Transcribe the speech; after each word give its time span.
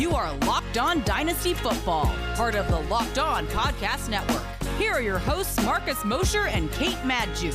You 0.00 0.14
are 0.14 0.34
Locked 0.46 0.78
On 0.78 1.04
Dynasty 1.04 1.52
Football, 1.52 2.06
part 2.34 2.54
of 2.54 2.66
the 2.68 2.80
Locked 2.88 3.18
On 3.18 3.46
Podcast 3.48 4.08
Network. 4.08 4.42
Here 4.78 4.92
are 4.92 5.02
your 5.02 5.18
hosts, 5.18 5.62
Marcus 5.62 6.06
Mosher 6.06 6.46
and 6.46 6.72
Kate 6.72 6.96
Magdziuk. 7.02 7.52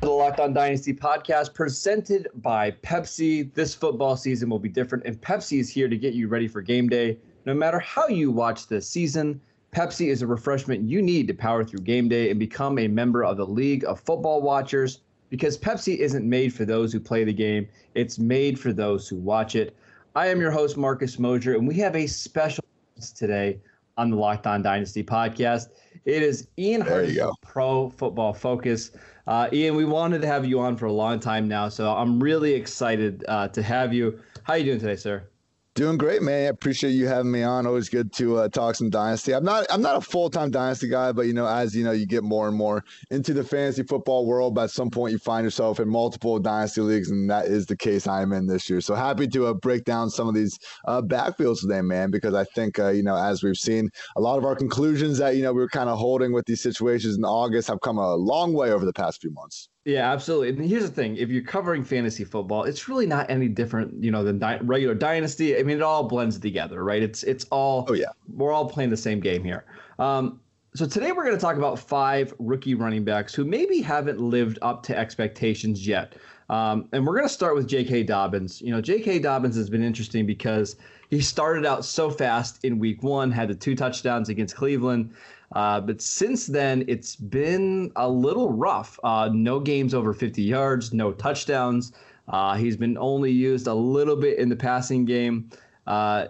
The 0.00 0.08
Locked 0.08 0.40
On 0.40 0.54
Dynasty 0.54 0.94
podcast 0.94 1.52
presented 1.52 2.28
by 2.36 2.70
Pepsi. 2.70 3.52
This 3.52 3.74
football 3.74 4.16
season 4.16 4.48
will 4.48 4.58
be 4.58 4.70
different, 4.70 5.04
and 5.04 5.20
Pepsi 5.20 5.60
is 5.60 5.68
here 5.68 5.86
to 5.86 5.98
get 5.98 6.14
you 6.14 6.28
ready 6.28 6.48
for 6.48 6.62
game 6.62 6.88
day. 6.88 7.18
No 7.44 7.52
matter 7.52 7.78
how 7.78 8.08
you 8.08 8.30
watch 8.30 8.66
this 8.66 8.88
season, 8.88 9.38
Pepsi 9.72 10.08
is 10.08 10.22
a 10.22 10.26
refreshment 10.26 10.88
you 10.88 11.02
need 11.02 11.28
to 11.28 11.34
power 11.34 11.62
through 11.62 11.80
game 11.80 12.08
day 12.08 12.30
and 12.30 12.40
become 12.40 12.78
a 12.78 12.88
member 12.88 13.22
of 13.22 13.36
the 13.36 13.46
League 13.46 13.84
of 13.84 14.00
Football 14.00 14.40
Watchers 14.40 15.00
because 15.28 15.58
Pepsi 15.58 15.98
isn't 15.98 16.26
made 16.26 16.54
for 16.54 16.64
those 16.64 16.90
who 16.90 17.00
play 17.00 17.22
the 17.22 17.34
game, 17.34 17.68
it's 17.94 18.18
made 18.18 18.58
for 18.58 18.72
those 18.72 19.06
who 19.06 19.16
watch 19.16 19.56
it. 19.56 19.76
I 20.16 20.28
am 20.28 20.40
your 20.40 20.50
host, 20.50 20.78
Marcus 20.78 21.18
Mosher, 21.18 21.56
and 21.56 21.68
we 21.68 21.74
have 21.74 21.94
a 21.94 22.06
special 22.06 22.64
guest 22.94 23.18
today 23.18 23.60
on 23.98 24.08
the 24.08 24.16
Locked 24.16 24.46
On 24.46 24.62
Dynasty 24.62 25.04
podcast. 25.04 25.66
It 26.06 26.22
is 26.22 26.48
Ian 26.58 26.84
from 26.84 27.32
Pro 27.42 27.90
Football 27.90 28.32
Focus. 28.32 28.92
Uh, 29.26 29.50
Ian, 29.52 29.76
we 29.76 29.84
wanted 29.84 30.22
to 30.22 30.26
have 30.26 30.46
you 30.46 30.58
on 30.58 30.74
for 30.78 30.86
a 30.86 30.92
long 30.92 31.20
time 31.20 31.46
now, 31.46 31.68
so 31.68 31.94
I'm 31.94 32.18
really 32.18 32.54
excited 32.54 33.26
uh, 33.28 33.48
to 33.48 33.62
have 33.62 33.92
you. 33.92 34.18
How 34.44 34.54
are 34.54 34.58
you 34.58 34.64
doing 34.64 34.80
today, 34.80 34.96
sir? 34.96 35.28
Doing 35.76 35.98
great, 35.98 36.22
man. 36.22 36.46
I 36.46 36.48
appreciate 36.48 36.92
you 36.92 37.06
having 37.06 37.30
me 37.30 37.42
on. 37.42 37.66
Always 37.66 37.90
good 37.90 38.10
to 38.14 38.38
uh, 38.38 38.48
talk 38.48 38.76
some 38.76 38.88
dynasty. 38.88 39.34
I'm 39.34 39.44
not 39.44 39.66
I'm 39.68 39.82
not 39.82 39.96
a 39.96 40.00
full 40.00 40.30
time 40.30 40.50
dynasty 40.50 40.88
guy, 40.88 41.12
but 41.12 41.26
you 41.26 41.34
know, 41.34 41.46
as 41.46 41.76
you 41.76 41.84
know, 41.84 41.92
you 41.92 42.06
get 42.06 42.24
more 42.24 42.48
and 42.48 42.56
more 42.56 42.82
into 43.10 43.34
the 43.34 43.44
fantasy 43.44 43.82
football 43.82 44.24
world. 44.24 44.54
But 44.54 44.64
at 44.64 44.70
some 44.70 44.88
point, 44.88 45.12
you 45.12 45.18
find 45.18 45.44
yourself 45.44 45.78
in 45.78 45.86
multiple 45.86 46.38
dynasty 46.38 46.80
leagues, 46.80 47.10
and 47.10 47.28
that 47.28 47.44
is 47.44 47.66
the 47.66 47.76
case 47.76 48.06
I 48.06 48.22
am 48.22 48.32
in 48.32 48.46
this 48.46 48.70
year. 48.70 48.80
So 48.80 48.94
happy 48.94 49.28
to 49.28 49.48
uh, 49.48 49.52
break 49.52 49.84
down 49.84 50.08
some 50.08 50.28
of 50.28 50.34
these 50.34 50.58
uh, 50.86 51.02
backfields 51.02 51.60
today, 51.60 51.82
man, 51.82 52.10
because 52.10 52.32
I 52.32 52.44
think 52.44 52.78
uh, 52.78 52.88
you 52.88 53.02
know, 53.02 53.14
as 53.14 53.42
we've 53.42 53.58
seen, 53.58 53.90
a 54.16 54.20
lot 54.22 54.38
of 54.38 54.46
our 54.46 54.56
conclusions 54.56 55.18
that 55.18 55.36
you 55.36 55.42
know 55.42 55.52
we 55.52 55.60
were 55.60 55.68
kind 55.68 55.90
of 55.90 55.98
holding 55.98 56.32
with 56.32 56.46
these 56.46 56.62
situations 56.62 57.18
in 57.18 57.24
August 57.26 57.68
have 57.68 57.82
come 57.82 57.98
a 57.98 58.14
long 58.14 58.54
way 58.54 58.70
over 58.70 58.86
the 58.86 58.94
past 58.94 59.20
few 59.20 59.30
months. 59.30 59.68
Yeah, 59.86 60.12
absolutely. 60.12 60.48
And 60.48 60.68
here's 60.68 60.82
the 60.82 60.90
thing: 60.90 61.16
if 61.16 61.30
you're 61.30 61.44
covering 61.44 61.84
fantasy 61.84 62.24
football, 62.24 62.64
it's 62.64 62.88
really 62.88 63.06
not 63.06 63.30
any 63.30 63.46
different, 63.46 64.02
you 64.02 64.10
know, 64.10 64.24
than 64.24 64.36
di- 64.36 64.58
regular 64.62 64.96
dynasty. 64.96 65.56
I 65.56 65.62
mean, 65.62 65.76
it 65.76 65.82
all 65.82 66.08
blends 66.08 66.40
together, 66.40 66.82
right? 66.82 67.00
It's 67.00 67.22
it's 67.22 67.44
all. 67.52 67.86
Oh 67.88 67.94
yeah. 67.94 68.06
We're 68.34 68.52
all 68.52 68.68
playing 68.68 68.90
the 68.90 68.96
same 68.96 69.20
game 69.20 69.44
here. 69.44 69.64
Um, 70.00 70.40
so 70.74 70.86
today 70.86 71.12
we're 71.12 71.22
going 71.22 71.36
to 71.36 71.40
talk 71.40 71.56
about 71.56 71.78
five 71.78 72.34
rookie 72.40 72.74
running 72.74 73.04
backs 73.04 73.32
who 73.32 73.44
maybe 73.44 73.80
haven't 73.80 74.20
lived 74.20 74.58
up 74.60 74.82
to 74.84 74.98
expectations 74.98 75.86
yet. 75.86 76.16
Um, 76.50 76.88
and 76.92 77.06
we're 77.06 77.14
going 77.16 77.28
to 77.28 77.32
start 77.32 77.54
with 77.54 77.68
J.K. 77.68 78.02
Dobbins. 78.02 78.60
You 78.60 78.72
know, 78.72 78.80
J.K. 78.80 79.20
Dobbins 79.20 79.56
has 79.56 79.70
been 79.70 79.82
interesting 79.82 80.26
because 80.26 80.76
he 81.10 81.20
started 81.20 81.64
out 81.64 81.84
so 81.84 82.10
fast 82.10 82.64
in 82.64 82.78
Week 82.78 83.02
One, 83.02 83.30
had 83.30 83.48
the 83.48 83.54
two 83.54 83.74
touchdowns 83.74 84.28
against 84.28 84.56
Cleveland. 84.56 85.14
Uh, 85.52 85.80
but 85.80 86.02
since 86.02 86.46
then, 86.46 86.84
it's 86.88 87.16
been 87.16 87.92
a 87.96 88.08
little 88.08 88.52
rough. 88.52 88.98
Uh, 89.04 89.30
no 89.32 89.60
games 89.60 89.94
over 89.94 90.12
50 90.12 90.42
yards, 90.42 90.92
no 90.92 91.12
touchdowns. 91.12 91.92
Uh, 92.28 92.56
he's 92.56 92.76
been 92.76 92.98
only 92.98 93.30
used 93.30 93.66
a 93.68 93.74
little 93.74 94.16
bit 94.16 94.38
in 94.38 94.48
the 94.48 94.56
passing 94.56 95.04
game. 95.04 95.48
Uh, 95.86 96.26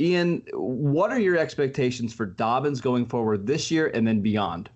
Ian, 0.00 0.42
what 0.52 1.10
are 1.10 1.18
your 1.18 1.36
expectations 1.36 2.12
for 2.12 2.26
Dobbins 2.26 2.80
going 2.80 3.06
forward 3.06 3.46
this 3.46 3.70
year 3.70 3.88
and 3.88 4.06
then 4.06 4.20
beyond? 4.20 4.68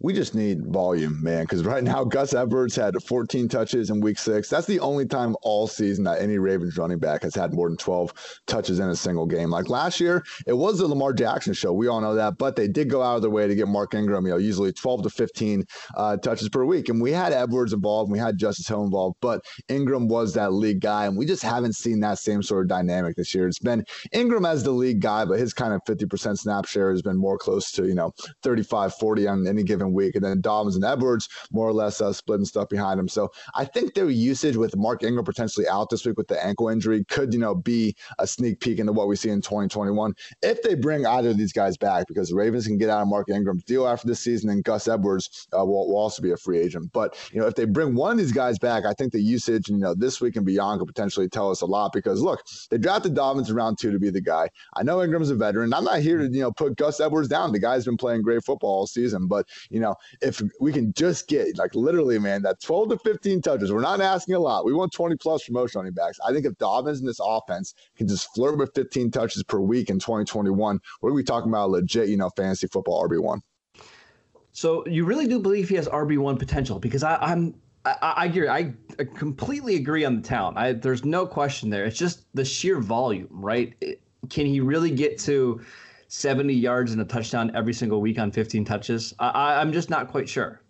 We 0.00 0.14
just 0.14 0.34
need 0.34 0.66
volume, 0.66 1.22
man. 1.22 1.42
Because 1.42 1.64
right 1.64 1.84
now, 1.84 2.04
Gus 2.10 2.34
Edwards 2.34 2.74
had 2.74 2.94
14 3.02 3.48
touches 3.48 3.90
in 3.90 4.00
week 4.00 4.18
six. 4.18 4.48
That's 4.48 4.66
the 4.66 4.80
only 4.80 5.06
time 5.06 5.36
all 5.42 5.66
season 5.66 6.04
that 6.04 6.20
any 6.20 6.38
Ravens 6.38 6.76
running 6.76 6.98
back 6.98 7.22
has 7.22 7.34
had 7.34 7.52
more 7.52 7.68
than 7.68 7.76
12 7.76 8.12
touches 8.46 8.80
in 8.80 8.88
a 8.88 8.96
single 8.96 9.26
game. 9.26 9.50
Like 9.50 9.68
last 9.68 10.00
year, 10.00 10.24
it 10.46 10.54
was 10.54 10.78
the 10.78 10.86
Lamar 10.86 11.12
Jackson 11.12 11.52
show. 11.52 11.72
We 11.72 11.88
all 11.88 12.00
know 12.00 12.14
that. 12.14 12.38
But 12.38 12.56
they 12.56 12.66
did 12.66 12.88
go 12.88 13.02
out 13.02 13.16
of 13.16 13.22
their 13.22 13.30
way 13.30 13.46
to 13.46 13.54
get 13.54 13.68
Mark 13.68 13.94
Ingram, 13.94 14.24
you 14.24 14.32
know, 14.32 14.38
usually 14.38 14.72
12 14.72 15.02
to 15.02 15.10
15 15.10 15.64
uh, 15.96 16.16
touches 16.16 16.48
per 16.48 16.64
week. 16.64 16.88
And 16.88 17.00
we 17.00 17.12
had 17.12 17.32
Edwards 17.32 17.72
involved, 17.72 18.10
we 18.10 18.18
had 18.18 18.38
Justice 18.38 18.68
Hill 18.68 18.84
involved. 18.84 19.16
But 19.20 19.42
Ingram 19.68 20.08
was 20.08 20.32
that 20.34 20.52
league 20.54 20.80
guy. 20.80 21.06
And 21.06 21.16
we 21.16 21.26
just 21.26 21.42
haven't 21.42 21.74
seen 21.74 22.00
that 22.00 22.18
same 22.18 22.42
sort 22.42 22.64
of 22.64 22.68
dynamic 22.68 23.16
this 23.16 23.34
year. 23.34 23.46
It's 23.46 23.58
been 23.58 23.84
Ingram 24.12 24.46
as 24.46 24.62
the 24.62 24.70
league 24.70 25.00
guy, 25.00 25.26
but 25.26 25.38
his 25.38 25.52
kind 25.52 25.74
of 25.74 25.84
50% 25.84 26.38
snap 26.38 26.64
share 26.64 26.90
has 26.90 27.02
been 27.02 27.18
more 27.18 27.36
close 27.36 27.70
to, 27.72 27.86
you 27.86 27.94
know, 27.94 28.12
35, 28.42 28.94
40 28.94 29.26
on 29.26 29.46
any 29.46 29.62
given 29.62 29.89
week. 29.92 30.14
And 30.14 30.24
then 30.24 30.40
Dobbins 30.40 30.76
and 30.76 30.84
Edwards 30.84 31.28
more 31.52 31.68
or 31.68 31.72
less 31.72 32.00
uh, 32.00 32.12
splitting 32.12 32.44
stuff 32.44 32.68
behind 32.68 33.00
him. 33.00 33.08
So 33.08 33.30
I 33.54 33.64
think 33.64 33.94
their 33.94 34.08
usage 34.10 34.56
with 34.56 34.76
Mark 34.76 35.02
Ingram 35.02 35.24
potentially 35.24 35.68
out 35.68 35.90
this 35.90 36.04
week 36.04 36.16
with 36.16 36.28
the 36.28 36.44
ankle 36.44 36.68
injury 36.68 37.04
could, 37.04 37.32
you 37.32 37.40
know, 37.40 37.54
be 37.54 37.94
a 38.18 38.26
sneak 38.26 38.60
peek 38.60 38.78
into 38.78 38.92
what 38.92 39.08
we 39.08 39.16
see 39.16 39.30
in 39.30 39.40
2021 39.40 40.14
if 40.42 40.62
they 40.62 40.74
bring 40.74 41.06
either 41.06 41.30
of 41.30 41.38
these 41.38 41.52
guys 41.52 41.76
back 41.76 42.06
because 42.06 42.28
the 42.28 42.34
Ravens 42.34 42.66
can 42.66 42.78
get 42.78 42.90
out 42.90 43.02
of 43.02 43.08
Mark 43.08 43.28
Ingram's 43.28 43.64
deal 43.64 43.86
after 43.86 44.06
this 44.06 44.20
season 44.20 44.50
and 44.50 44.64
Gus 44.64 44.88
Edwards 44.88 45.48
uh, 45.52 45.64
will, 45.64 45.88
will, 45.88 46.00
also 46.00 46.22
be 46.22 46.30
a 46.30 46.36
free 46.36 46.58
agent. 46.58 46.90
But, 46.92 47.16
you 47.32 47.40
know, 47.40 47.46
if 47.46 47.54
they 47.54 47.66
bring 47.66 47.94
one 47.94 48.12
of 48.12 48.18
these 48.18 48.32
guys 48.32 48.58
back, 48.58 48.84
I 48.84 48.94
think 48.94 49.12
the 49.12 49.20
usage, 49.20 49.68
you 49.68 49.76
know, 49.76 49.94
this 49.94 50.20
week 50.20 50.36
and 50.36 50.46
beyond 50.46 50.80
could 50.80 50.86
potentially 50.86 51.28
tell 51.28 51.50
us 51.50 51.60
a 51.60 51.66
lot 51.66 51.92
because 51.92 52.22
look, 52.22 52.42
they 52.70 52.78
drafted 52.78 53.14
Dobbins 53.14 53.50
in 53.50 53.56
round 53.56 53.78
two 53.78 53.92
to 53.92 53.98
be 53.98 54.10
the 54.10 54.20
guy. 54.20 54.48
I 54.74 54.82
know 54.82 55.02
Ingram's 55.02 55.30
a 55.30 55.34
veteran. 55.34 55.74
I'm 55.74 55.84
not 55.84 56.00
here 56.00 56.18
to, 56.18 56.24
you 56.24 56.40
know, 56.40 56.52
put 56.52 56.76
Gus 56.76 57.00
Edwards 57.00 57.28
down. 57.28 57.52
The 57.52 57.58
guy's 57.58 57.84
been 57.84 57.96
playing 57.96 58.22
great 58.22 58.44
football 58.44 58.70
all 58.70 58.86
season, 58.86 59.26
but, 59.26 59.46
you 59.68 59.79
know, 59.80 59.94
if 60.20 60.42
we 60.60 60.72
can 60.72 60.92
just 60.92 61.28
get 61.28 61.58
like 61.58 61.74
literally, 61.74 62.18
man, 62.18 62.42
that 62.42 62.60
12 62.60 62.90
to 62.90 62.98
15 62.98 63.42
touches, 63.42 63.72
we're 63.72 63.80
not 63.80 64.00
asking 64.00 64.34
a 64.34 64.38
lot. 64.38 64.64
We 64.64 64.72
want 64.72 64.92
20 64.92 65.16
plus 65.16 65.42
for 65.42 65.52
most 65.52 65.74
running 65.74 65.92
backs. 65.92 66.18
I 66.26 66.32
think 66.32 66.46
if 66.46 66.56
Dobbins 66.58 67.00
in 67.00 67.06
this 67.06 67.20
offense 67.22 67.74
can 67.96 68.08
just 68.08 68.32
flirt 68.34 68.58
with 68.58 68.70
15 68.74 69.10
touches 69.10 69.42
per 69.42 69.60
week 69.60 69.90
in 69.90 69.98
2021, 69.98 70.78
we're 71.00 71.12
we 71.12 71.22
talking 71.22 71.50
about 71.50 71.70
legit, 71.70 72.08
you 72.08 72.16
know, 72.16 72.30
fantasy 72.36 72.66
football 72.66 73.06
RB1. 73.08 73.40
So 74.52 74.86
you 74.86 75.04
really 75.04 75.26
do 75.26 75.38
believe 75.38 75.68
he 75.68 75.76
has 75.76 75.88
RB1 75.88 76.38
potential 76.38 76.78
because 76.78 77.02
I, 77.02 77.16
I'm 77.16 77.54
I, 77.84 77.96
I 78.00 78.24
agree. 78.26 78.48
I 78.48 78.74
completely 79.16 79.76
agree 79.76 80.04
on 80.04 80.16
the 80.16 80.22
talent. 80.22 80.58
I, 80.58 80.72
there's 80.72 81.04
no 81.04 81.26
question 81.26 81.70
there. 81.70 81.84
It's 81.84 81.98
just 81.98 82.24
the 82.34 82.44
sheer 82.44 82.78
volume, 82.78 83.28
right? 83.30 83.74
It, 83.80 84.02
can 84.28 84.44
he 84.46 84.60
really 84.60 84.90
get 84.90 85.18
to 85.20 85.62
70 86.10 86.52
yards 86.52 86.92
and 86.92 87.00
a 87.00 87.04
touchdown 87.04 87.52
every 87.54 87.72
single 87.72 88.00
week 88.00 88.18
on 88.18 88.32
15 88.32 88.64
touches? 88.64 89.14
I, 89.20 89.60
I'm 89.60 89.72
just 89.72 89.90
not 89.90 90.08
quite 90.08 90.28
sure. 90.28 90.60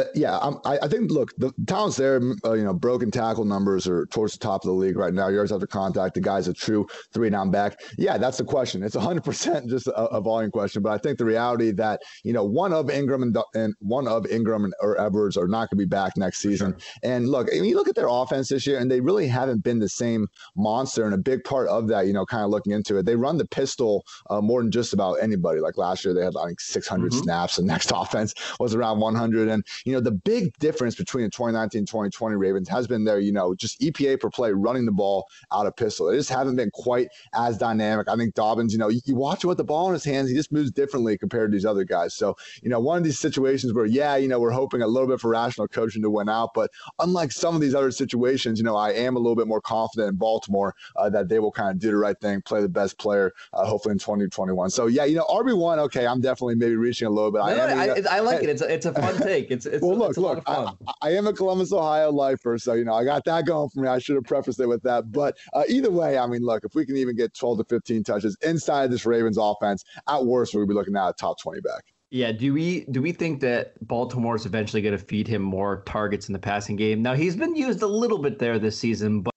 Uh, 0.00 0.04
yeah, 0.14 0.38
I, 0.64 0.78
I 0.82 0.88
think 0.88 1.10
look, 1.10 1.34
the 1.36 1.52
talent's 1.66 1.96
there. 1.96 2.20
Uh, 2.44 2.52
you 2.52 2.64
know, 2.64 2.72
broken 2.72 3.10
tackle 3.10 3.44
numbers 3.44 3.86
are 3.86 4.06
towards 4.06 4.32
the 4.32 4.38
top 4.38 4.64
of 4.64 4.68
the 4.68 4.74
league 4.74 4.96
right 4.96 5.12
now. 5.12 5.28
Yards 5.28 5.52
after 5.52 5.66
contact, 5.66 6.14
the 6.14 6.20
guy's 6.20 6.48
a 6.48 6.54
true 6.54 6.86
three 7.12 7.28
down 7.28 7.50
back. 7.50 7.78
Yeah, 7.98 8.16
that's 8.16 8.38
the 8.38 8.44
question. 8.44 8.82
It's 8.82 8.96
100 8.96 9.22
percent 9.24 9.68
just 9.68 9.86
a, 9.88 10.04
a, 10.06 10.20
volume 10.20 10.50
question. 10.50 10.82
But 10.82 10.92
I 10.92 10.98
think 10.98 11.18
the 11.18 11.24
reality 11.24 11.70
that 11.72 12.00
you 12.24 12.32
know 12.32 12.44
one 12.44 12.72
of 12.72 12.90
Ingram 12.90 13.22
and, 13.22 13.36
and 13.54 13.74
one 13.80 14.08
of 14.08 14.26
Ingram 14.26 14.64
and, 14.64 14.74
or 14.80 15.00
Edwards 15.00 15.36
are 15.36 15.48
not 15.48 15.70
going 15.70 15.70
to 15.70 15.76
be 15.76 15.84
back 15.84 16.16
next 16.16 16.38
season. 16.38 16.72
Sure. 16.78 16.88
And 17.02 17.28
look, 17.28 17.48
I 17.52 17.60
mean, 17.60 17.66
you 17.66 17.76
look 17.76 17.88
at 17.88 17.94
their 17.94 18.08
offense 18.08 18.48
this 18.48 18.66
year, 18.66 18.78
and 18.78 18.90
they 18.90 19.00
really 19.00 19.26
haven't 19.26 19.62
been 19.62 19.78
the 19.78 19.88
same 19.88 20.28
monster. 20.56 21.04
And 21.04 21.14
a 21.14 21.18
big 21.18 21.44
part 21.44 21.68
of 21.68 21.88
that, 21.88 22.06
you 22.06 22.12
know, 22.12 22.24
kind 22.24 22.44
of 22.44 22.50
looking 22.50 22.72
into 22.72 22.96
it, 22.96 23.04
they 23.04 23.16
run 23.16 23.36
the 23.36 23.46
pistol 23.46 24.04
uh, 24.30 24.40
more 24.40 24.62
than 24.62 24.70
just 24.70 24.92
about 24.92 25.14
anybody. 25.14 25.60
Like 25.60 25.76
last 25.76 26.04
year, 26.04 26.14
they 26.14 26.24
had 26.24 26.34
like 26.34 26.60
600 26.60 27.10
mm-hmm. 27.10 27.22
snaps. 27.22 27.58
and 27.58 27.66
next 27.66 27.92
offense 27.94 28.34
was 28.58 28.74
around 28.74 29.00
100, 29.00 29.48
and 29.48 29.64
you 29.84 29.89
know, 29.92 30.00
the 30.00 30.10
big 30.10 30.56
difference 30.58 30.94
between 30.94 31.24
the 31.24 31.30
2019 31.30 31.86
2020 31.86 32.36
Ravens 32.36 32.68
has 32.68 32.86
been 32.86 33.04
their, 33.04 33.20
you 33.20 33.32
know, 33.32 33.54
just 33.54 33.80
EPA 33.80 34.20
per 34.20 34.30
play 34.30 34.52
running 34.52 34.86
the 34.86 34.92
ball 34.92 35.26
out 35.52 35.66
of 35.66 35.76
pistol. 35.76 36.06
They 36.06 36.16
just 36.16 36.30
haven't 36.30 36.56
been 36.56 36.70
quite 36.70 37.08
as 37.34 37.58
dynamic. 37.58 38.08
I 38.08 38.16
think 38.16 38.34
Dobbins, 38.34 38.72
you 38.72 38.78
know, 38.78 38.88
you, 38.88 39.00
you 39.04 39.16
watch 39.16 39.44
him 39.44 39.48
with 39.48 39.58
the 39.58 39.64
ball 39.64 39.88
in 39.88 39.92
his 39.94 40.04
hands, 40.04 40.28
he 40.28 40.34
just 40.34 40.52
moves 40.52 40.70
differently 40.70 41.16
compared 41.18 41.50
to 41.50 41.56
these 41.56 41.64
other 41.66 41.84
guys. 41.84 42.14
So, 42.14 42.36
you 42.62 42.70
know, 42.70 42.80
one 42.80 42.98
of 42.98 43.04
these 43.04 43.18
situations 43.18 43.72
where, 43.72 43.86
yeah, 43.86 44.16
you 44.16 44.28
know, 44.28 44.38
we're 44.38 44.50
hoping 44.50 44.82
a 44.82 44.86
little 44.86 45.08
bit 45.08 45.20
for 45.20 45.30
rational 45.30 45.68
coaching 45.68 46.02
to 46.02 46.10
win 46.10 46.28
out. 46.28 46.50
But 46.54 46.70
unlike 46.98 47.32
some 47.32 47.54
of 47.54 47.60
these 47.60 47.74
other 47.74 47.90
situations, 47.90 48.58
you 48.58 48.64
know, 48.64 48.76
I 48.76 48.90
am 48.92 49.16
a 49.16 49.18
little 49.18 49.36
bit 49.36 49.46
more 49.46 49.60
confident 49.60 50.10
in 50.10 50.16
Baltimore 50.16 50.74
uh, 50.96 51.10
that 51.10 51.28
they 51.28 51.38
will 51.38 51.52
kind 51.52 51.70
of 51.70 51.78
do 51.78 51.90
the 51.90 51.96
right 51.96 52.18
thing, 52.20 52.42
play 52.42 52.60
the 52.60 52.68
best 52.68 52.98
player, 52.98 53.32
uh, 53.52 53.64
hopefully 53.64 53.92
in 53.92 53.98
2021. 53.98 54.70
So, 54.70 54.86
yeah, 54.86 55.04
you 55.04 55.16
know, 55.16 55.24
RB1, 55.24 55.78
okay, 55.78 56.06
I'm 56.06 56.20
definitely 56.20 56.56
maybe 56.56 56.76
reaching 56.76 57.06
a 57.06 57.10
little 57.10 57.30
bit. 57.30 57.38
No, 57.38 57.44
I, 57.44 57.52
am, 57.52 57.78
I, 57.78 57.84
you 57.96 58.02
know, 58.02 58.10
I, 58.10 58.20
like 58.20 58.42
it. 58.42 58.48
It's 58.48 58.62
a, 58.62 58.72
it's 58.72 58.86
a 58.86 58.92
fun 58.92 59.16
take. 59.22 59.50
It's, 59.50 59.66
it's, 59.66 59.79
well, 59.82 59.96
look, 59.96 60.10
it's 60.10 60.18
look, 60.18 60.42
I, 60.46 60.72
I, 61.02 61.10
am 61.10 61.26
a 61.26 61.32
Columbus, 61.32 61.72
Ohio 61.72 62.10
lifer, 62.10 62.58
so 62.58 62.74
you 62.74 62.84
know 62.84 62.94
I 62.94 63.04
got 63.04 63.24
that 63.24 63.46
going 63.46 63.68
for 63.70 63.80
me. 63.80 63.88
I 63.88 63.98
should 63.98 64.16
have 64.16 64.24
prefaced 64.24 64.60
it 64.60 64.66
with 64.66 64.82
that. 64.82 65.12
But 65.12 65.36
uh, 65.52 65.64
either 65.68 65.90
way, 65.90 66.18
I 66.18 66.26
mean, 66.26 66.42
look, 66.42 66.64
if 66.64 66.74
we 66.74 66.86
can 66.86 66.96
even 66.96 67.16
get 67.16 67.34
12 67.34 67.58
to 67.58 67.64
15 67.64 68.04
touches 68.04 68.36
inside 68.42 68.90
this 68.90 69.06
Ravens 69.06 69.38
offense, 69.38 69.84
at 70.08 70.24
worst, 70.24 70.54
we'll 70.54 70.66
be 70.66 70.74
looking 70.74 70.96
at 70.96 71.08
a 71.08 71.12
top 71.12 71.40
20 71.40 71.60
back. 71.60 71.84
Yeah, 72.10 72.32
do 72.32 72.52
we 72.52 72.86
do 72.86 73.00
we 73.00 73.12
think 73.12 73.40
that 73.40 73.86
Baltimore 73.86 74.34
is 74.34 74.44
eventually 74.44 74.82
going 74.82 74.98
to 74.98 75.04
feed 75.04 75.28
him 75.28 75.42
more 75.42 75.82
targets 75.86 76.28
in 76.28 76.32
the 76.32 76.40
passing 76.40 76.74
game? 76.74 77.02
Now 77.02 77.14
he's 77.14 77.36
been 77.36 77.54
used 77.54 77.82
a 77.82 77.86
little 77.86 78.18
bit 78.18 78.38
there 78.38 78.58
this 78.58 78.76
season, 78.76 79.20
but 79.20 79.32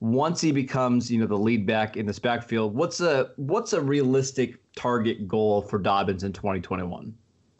once 0.00 0.40
he 0.40 0.50
becomes, 0.50 1.10
you 1.10 1.20
know, 1.20 1.26
the 1.26 1.36
lead 1.36 1.66
back 1.66 1.96
in 1.96 2.06
this 2.06 2.18
backfield, 2.18 2.74
what's 2.74 3.00
a 3.00 3.30
what's 3.36 3.74
a 3.74 3.80
realistic 3.80 4.56
target 4.74 5.28
goal 5.28 5.62
for 5.62 5.78
Dobbins 5.78 6.24
in 6.24 6.32
2021? 6.32 7.14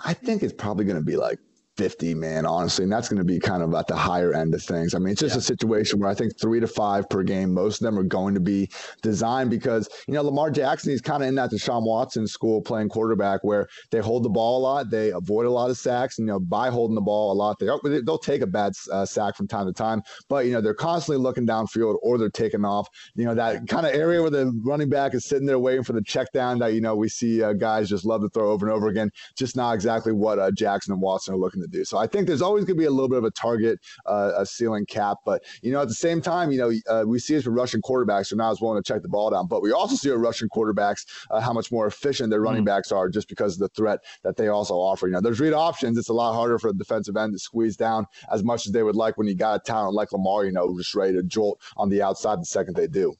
I 0.04 0.14
think 0.14 0.42
it's 0.42 0.52
probably 0.52 0.84
going 0.84 0.98
to 0.98 1.04
be 1.04 1.16
like 1.16 1.38
50, 1.76 2.14
man, 2.14 2.46
honestly. 2.46 2.84
And 2.84 2.92
that's 2.92 3.08
going 3.08 3.18
to 3.18 3.24
be 3.24 3.40
kind 3.40 3.62
of 3.62 3.74
at 3.74 3.86
the 3.86 3.96
higher 3.96 4.32
end 4.32 4.54
of 4.54 4.62
things. 4.62 4.94
I 4.94 4.98
mean, 4.98 5.12
it's 5.12 5.20
just 5.20 5.34
yeah. 5.34 5.38
a 5.38 5.42
situation 5.42 5.98
where 5.98 6.08
I 6.08 6.14
think 6.14 6.38
three 6.38 6.60
to 6.60 6.66
five 6.66 7.08
per 7.08 7.22
game, 7.22 7.52
most 7.52 7.80
of 7.80 7.84
them 7.84 7.98
are 7.98 8.04
going 8.04 8.34
to 8.34 8.40
be 8.40 8.70
designed 9.02 9.50
because, 9.50 9.88
you 10.06 10.14
know, 10.14 10.22
Lamar 10.22 10.50
Jackson, 10.50 10.90
he's 10.90 11.00
kind 11.00 11.22
of 11.22 11.28
in 11.28 11.34
that 11.34 11.50
Deshaun 11.50 11.84
Watson 11.84 12.26
school 12.26 12.60
playing 12.62 12.88
quarterback 12.88 13.42
where 13.42 13.66
they 13.90 13.98
hold 13.98 14.22
the 14.22 14.28
ball 14.28 14.60
a 14.60 14.62
lot, 14.62 14.90
they 14.90 15.10
avoid 15.10 15.46
a 15.46 15.50
lot 15.50 15.70
of 15.70 15.76
sacks, 15.76 16.18
and, 16.18 16.28
you 16.28 16.32
know, 16.32 16.40
by 16.40 16.70
holding 16.70 16.94
the 16.94 17.00
ball 17.00 17.32
a 17.32 17.34
lot, 17.34 17.58
they, 17.58 17.66
they'll 18.00 18.18
take 18.18 18.42
a 18.42 18.46
bad 18.46 18.72
uh, 18.92 19.04
sack 19.04 19.36
from 19.36 19.48
time 19.48 19.66
to 19.66 19.72
time, 19.72 20.02
but, 20.28 20.46
you 20.46 20.52
know, 20.52 20.60
they're 20.60 20.74
constantly 20.74 21.22
looking 21.22 21.46
downfield 21.46 21.96
or 22.02 22.18
they're 22.18 22.30
taking 22.30 22.64
off. 22.64 22.88
You 23.14 23.24
know, 23.24 23.34
that 23.34 23.66
kind 23.66 23.86
of 23.86 23.94
area 23.94 24.20
where 24.20 24.30
the 24.30 24.52
running 24.64 24.88
back 24.88 25.14
is 25.14 25.24
sitting 25.24 25.46
there 25.46 25.58
waiting 25.58 25.84
for 25.84 25.92
the 25.92 26.02
check 26.02 26.30
down 26.32 26.58
that, 26.60 26.74
you 26.74 26.80
know, 26.80 26.94
we 26.94 27.08
see 27.08 27.42
uh, 27.42 27.52
guys 27.52 27.88
just 27.88 28.04
love 28.04 28.20
to 28.22 28.28
throw 28.28 28.50
over 28.50 28.66
and 28.66 28.74
over 28.74 28.88
again, 28.88 29.10
just 29.36 29.56
not 29.56 29.72
exactly 29.72 30.12
what 30.12 30.38
uh, 30.38 30.50
Jackson 30.50 30.92
and 30.92 31.02
Watson 31.02 31.34
are 31.34 31.38
looking 31.38 31.63
to 31.64 31.78
do. 31.78 31.84
So 31.84 31.98
I 31.98 32.06
think 32.06 32.26
there's 32.26 32.42
always 32.42 32.64
going 32.64 32.76
to 32.76 32.80
be 32.80 32.86
a 32.86 32.90
little 32.90 33.08
bit 33.08 33.18
of 33.18 33.24
a 33.24 33.30
target, 33.30 33.80
uh, 34.06 34.32
a 34.36 34.46
ceiling 34.46 34.86
cap. 34.86 35.18
But, 35.24 35.42
you 35.62 35.72
know, 35.72 35.82
at 35.82 35.88
the 35.88 35.94
same 35.94 36.20
time, 36.20 36.50
you 36.50 36.58
know, 36.58 36.72
uh, 36.88 37.04
we 37.06 37.18
see 37.18 37.34
this 37.34 37.46
with 37.46 37.54
rushing 37.54 37.82
quarterbacks 37.82 38.30
who 38.30 38.36
are 38.36 38.38
not 38.38 38.52
as 38.52 38.60
willing 38.60 38.82
to 38.82 38.86
check 38.86 39.02
the 39.02 39.08
ball 39.08 39.30
down. 39.30 39.46
But 39.46 39.62
we 39.62 39.72
also 39.72 39.96
see 39.96 40.10
with 40.10 40.20
rushing 40.20 40.48
quarterbacks 40.48 41.04
uh, 41.30 41.40
how 41.40 41.52
much 41.52 41.72
more 41.72 41.86
efficient 41.86 42.30
their 42.30 42.40
running 42.40 42.62
mm. 42.62 42.66
backs 42.66 42.92
are 42.92 43.08
just 43.08 43.28
because 43.28 43.54
of 43.54 43.60
the 43.60 43.68
threat 43.68 44.00
that 44.22 44.36
they 44.36 44.48
also 44.48 44.74
offer. 44.74 45.06
You 45.06 45.14
know, 45.14 45.20
there's 45.20 45.40
read 45.40 45.52
options. 45.52 45.98
It's 45.98 46.08
a 46.08 46.14
lot 46.14 46.34
harder 46.34 46.58
for 46.58 46.68
a 46.68 46.74
defensive 46.74 47.16
end 47.16 47.32
to 47.32 47.38
squeeze 47.38 47.76
down 47.76 48.06
as 48.32 48.42
much 48.42 48.66
as 48.66 48.72
they 48.72 48.82
would 48.82 48.96
like 48.96 49.16
when 49.18 49.26
you 49.26 49.34
got 49.34 49.56
a 49.56 49.58
talent 49.60 49.94
like 49.94 50.12
Lamar, 50.12 50.44
you 50.44 50.52
know, 50.52 50.76
just 50.76 50.94
ready 50.94 51.14
to 51.14 51.22
jolt 51.22 51.60
on 51.76 51.88
the 51.88 52.02
outside 52.02 52.40
the 52.40 52.46
second 52.46 52.76
they 52.76 52.86
do. 52.86 53.14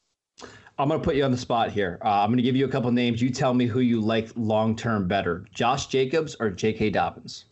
I'm 0.76 0.88
going 0.88 1.00
to 1.00 1.05
put 1.05 1.14
you 1.14 1.25
on 1.25 1.31
the 1.31 1.37
spot 1.37 1.70
here. 1.70 2.00
Uh, 2.05 2.08
I'm 2.08 2.31
going 2.31 2.38
to 2.38 2.43
give 2.43 2.56
you 2.56 2.64
a 2.64 2.69
couple 2.69 2.91
names. 2.91 3.23
You 3.23 3.31
tell 3.31 3.55
me 3.55 3.67
who 3.67 3.79
you 3.79 4.00
like 4.00 4.31
long 4.35 4.75
term 4.75 5.06
better 5.06 5.44
Josh 5.55 5.87
Jacobs 5.87 6.35
or 6.41 6.50
J.K. 6.50 6.91
Dobbins? 6.91 7.44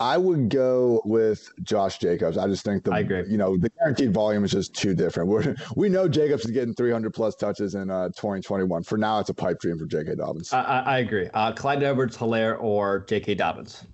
I 0.00 0.16
would 0.16 0.48
go 0.48 1.02
with 1.04 1.52
Josh 1.62 1.98
Jacobs. 1.98 2.38
I 2.38 2.46
just 2.46 2.64
think 2.64 2.84
the 2.84 2.92
I 2.92 3.00
agree. 3.00 3.24
you 3.28 3.36
know 3.36 3.58
the 3.58 3.68
guaranteed 3.68 4.14
volume 4.14 4.44
is 4.44 4.50
just 4.50 4.74
too 4.74 4.94
different. 4.94 5.28
We're, 5.28 5.54
we 5.76 5.90
know 5.90 6.08
Jacobs 6.08 6.46
is 6.46 6.50
getting 6.52 6.74
300 6.74 7.12
plus 7.12 7.36
touches 7.36 7.74
in 7.74 7.90
uh, 7.90 8.08
2021. 8.08 8.82
For 8.82 8.96
now, 8.96 9.20
it's 9.20 9.28
a 9.28 9.34
pipe 9.34 9.60
dream 9.60 9.78
for 9.78 9.84
J.K. 9.84 10.14
Dobbins. 10.14 10.54
I, 10.54 10.62
I 10.62 10.98
agree. 11.00 11.28
Uh, 11.34 11.52
Clyde 11.52 11.82
Edwards, 11.82 12.16
Hilaire, 12.16 12.56
or 12.56 13.00
J.K. 13.00 13.34
Dobbins? 13.34 13.84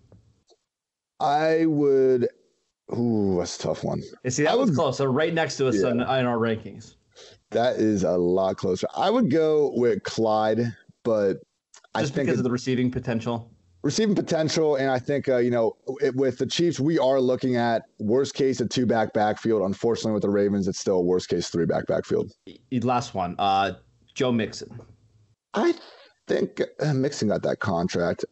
I 1.18 1.66
would. 1.66 2.28
Ooh, 2.96 3.38
that's 3.38 3.58
a 3.58 3.62
tough 3.62 3.82
one. 3.82 4.00
You 4.22 4.30
see, 4.30 4.44
that 4.44 4.52
I 4.52 4.54
was 4.54 4.70
would, 4.70 4.76
close. 4.76 4.98
So 4.98 5.06
right 5.06 5.34
next 5.34 5.56
to 5.56 5.66
us 5.66 5.82
yeah. 5.82 5.90
in, 5.90 6.00
in 6.00 6.06
our 6.06 6.38
rankings. 6.38 6.94
That 7.50 7.76
is 7.76 8.04
a 8.04 8.16
lot 8.16 8.58
closer. 8.58 8.86
I 8.96 9.10
would 9.10 9.30
go 9.30 9.72
with 9.74 10.04
Clyde, 10.04 10.72
but 11.02 11.38
just 11.96 12.12
I 12.12 12.14
think 12.14 12.26
because 12.26 12.38
of 12.38 12.44
the 12.44 12.50
receiving 12.50 12.92
potential 12.92 13.50
receiving 13.86 14.16
potential. 14.16 14.76
And 14.76 14.90
I 14.90 14.98
think, 14.98 15.28
uh, 15.28 15.38
you 15.38 15.50
know, 15.50 15.76
it, 16.02 16.14
with 16.14 16.38
the 16.38 16.46
Chiefs, 16.46 16.78
we 16.80 16.98
are 16.98 17.20
looking 17.20 17.56
at 17.56 17.84
worst 17.98 18.34
case 18.34 18.60
a 18.60 18.66
two 18.66 18.84
back 18.84 19.14
backfield. 19.14 19.62
Unfortunately, 19.62 20.12
with 20.12 20.22
the 20.22 20.28
Ravens, 20.28 20.68
it's 20.68 20.78
still 20.78 20.96
a 20.96 21.02
worst 21.02 21.28
case 21.28 21.48
three 21.48 21.66
back 21.66 21.86
backfield. 21.86 22.32
Last 22.82 23.14
one, 23.14 23.36
uh, 23.38 23.74
Joe 24.12 24.32
Mixon. 24.32 24.80
I 25.54 25.74
think 26.26 26.60
uh, 26.80 26.92
Mixon 26.92 27.28
got 27.28 27.42
that 27.42 27.60
contract. 27.60 28.24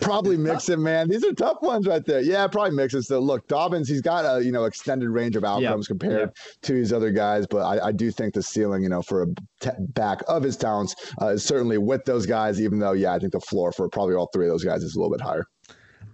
Probably 0.00 0.36
Mixon, 0.36 0.82
man. 0.82 1.08
These 1.08 1.24
are 1.24 1.32
tough 1.32 1.60
ones 1.62 1.86
right 1.86 2.04
there. 2.04 2.20
Yeah, 2.20 2.46
probably 2.46 2.76
Mixon. 2.76 3.02
So 3.02 3.18
look, 3.20 3.46
Dobbins, 3.48 3.88
he's 3.88 4.00
got 4.00 4.24
a 4.24 4.44
you 4.44 4.52
know 4.52 4.64
extended 4.64 5.08
range 5.08 5.36
of 5.36 5.44
outcomes 5.44 5.88
compared 5.88 6.32
to 6.62 6.72
these 6.72 6.92
other 6.92 7.10
guys, 7.10 7.46
but 7.46 7.62
I, 7.62 7.88
I, 7.88 7.92
do 7.92 8.10
think 8.10 8.34
the 8.34 8.42
ceiling, 8.42 8.82
you 8.82 8.88
know, 8.88 9.02
for 9.02 9.22
a 9.22 9.26
t- 9.60 9.70
back 9.78 10.22
of 10.28 10.42
his 10.42 10.56
talents 10.56 10.94
uh, 11.20 11.28
is 11.28 11.44
certainly 11.44 11.78
with 11.78 12.04
those 12.04 12.26
guys. 12.26 12.60
Even 12.60 12.78
though, 12.78 12.92
yeah, 12.92 13.12
I 13.12 13.18
think 13.18 13.32
the 13.32 13.40
floor 13.40 13.72
for 13.72 13.88
probably 13.88 14.14
all 14.14 14.28
three 14.32 14.46
of 14.46 14.52
those 14.52 14.64
guys 14.64 14.82
is 14.82 14.94
a 14.94 15.00
little 15.00 15.14
bit 15.14 15.20
higher. 15.20 15.46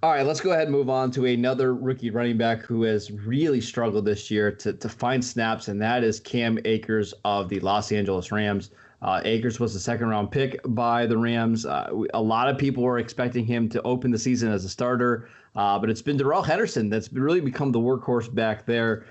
All 0.03 0.11
right, 0.11 0.27
let's 0.27 0.41
go 0.41 0.51
ahead 0.51 0.65
and 0.65 0.73
move 0.73 0.91
on 0.91 1.13
to 1.13 1.27
another 1.27 1.75
rookie 1.75 2.11
running 2.11 2.37
back 2.37 2.63
who 2.63 2.83
has 2.83 3.13
really 3.13 3.61
struggled 3.61 4.05
this 4.05 4.33
year 4.33 4.51
to, 4.51 4.73
to 4.73 4.89
find 4.89 5.25
snaps, 5.25 5.69
and 5.69 5.81
that 5.81 6.03
is 6.03 6.19
Cam 6.19 6.59
Akers 6.65 7.15
of 7.25 7.49
the 7.49 7.61
Los 7.61 7.93
Angeles 7.93 8.33
Rams. 8.33 8.71
Uh, 9.03 9.21
Akers 9.25 9.59
was 9.59 9.75
a 9.75 9.81
second 9.81 10.09
round 10.09 10.31
pick 10.31 10.61
by 10.69 11.07
the 11.07 11.19
Rams. 11.19 11.67
Uh, 11.67 11.91
a 12.15 12.23
lot 12.23 12.49
of 12.49 12.57
people 12.57 12.85
were 12.85 12.99
expecting 12.99 13.45
him 13.45 13.69
to 13.71 13.83
open 13.83 14.13
the 14.13 14.19
season 14.19 14.53
as 14.53 14.65
a 14.65 14.69
starter, 14.69 15.29
uh, 15.57 15.79
but 15.79 15.91
it's 15.91 16.03
been 16.03 16.17
Darrell 16.17 16.43
Henderson 16.43 16.89
that's 16.89 17.13
really 17.13 17.41
become 17.41 17.73
the 17.73 17.81
workhorse 17.81 18.33
back 18.33 18.65
there. 18.65 19.05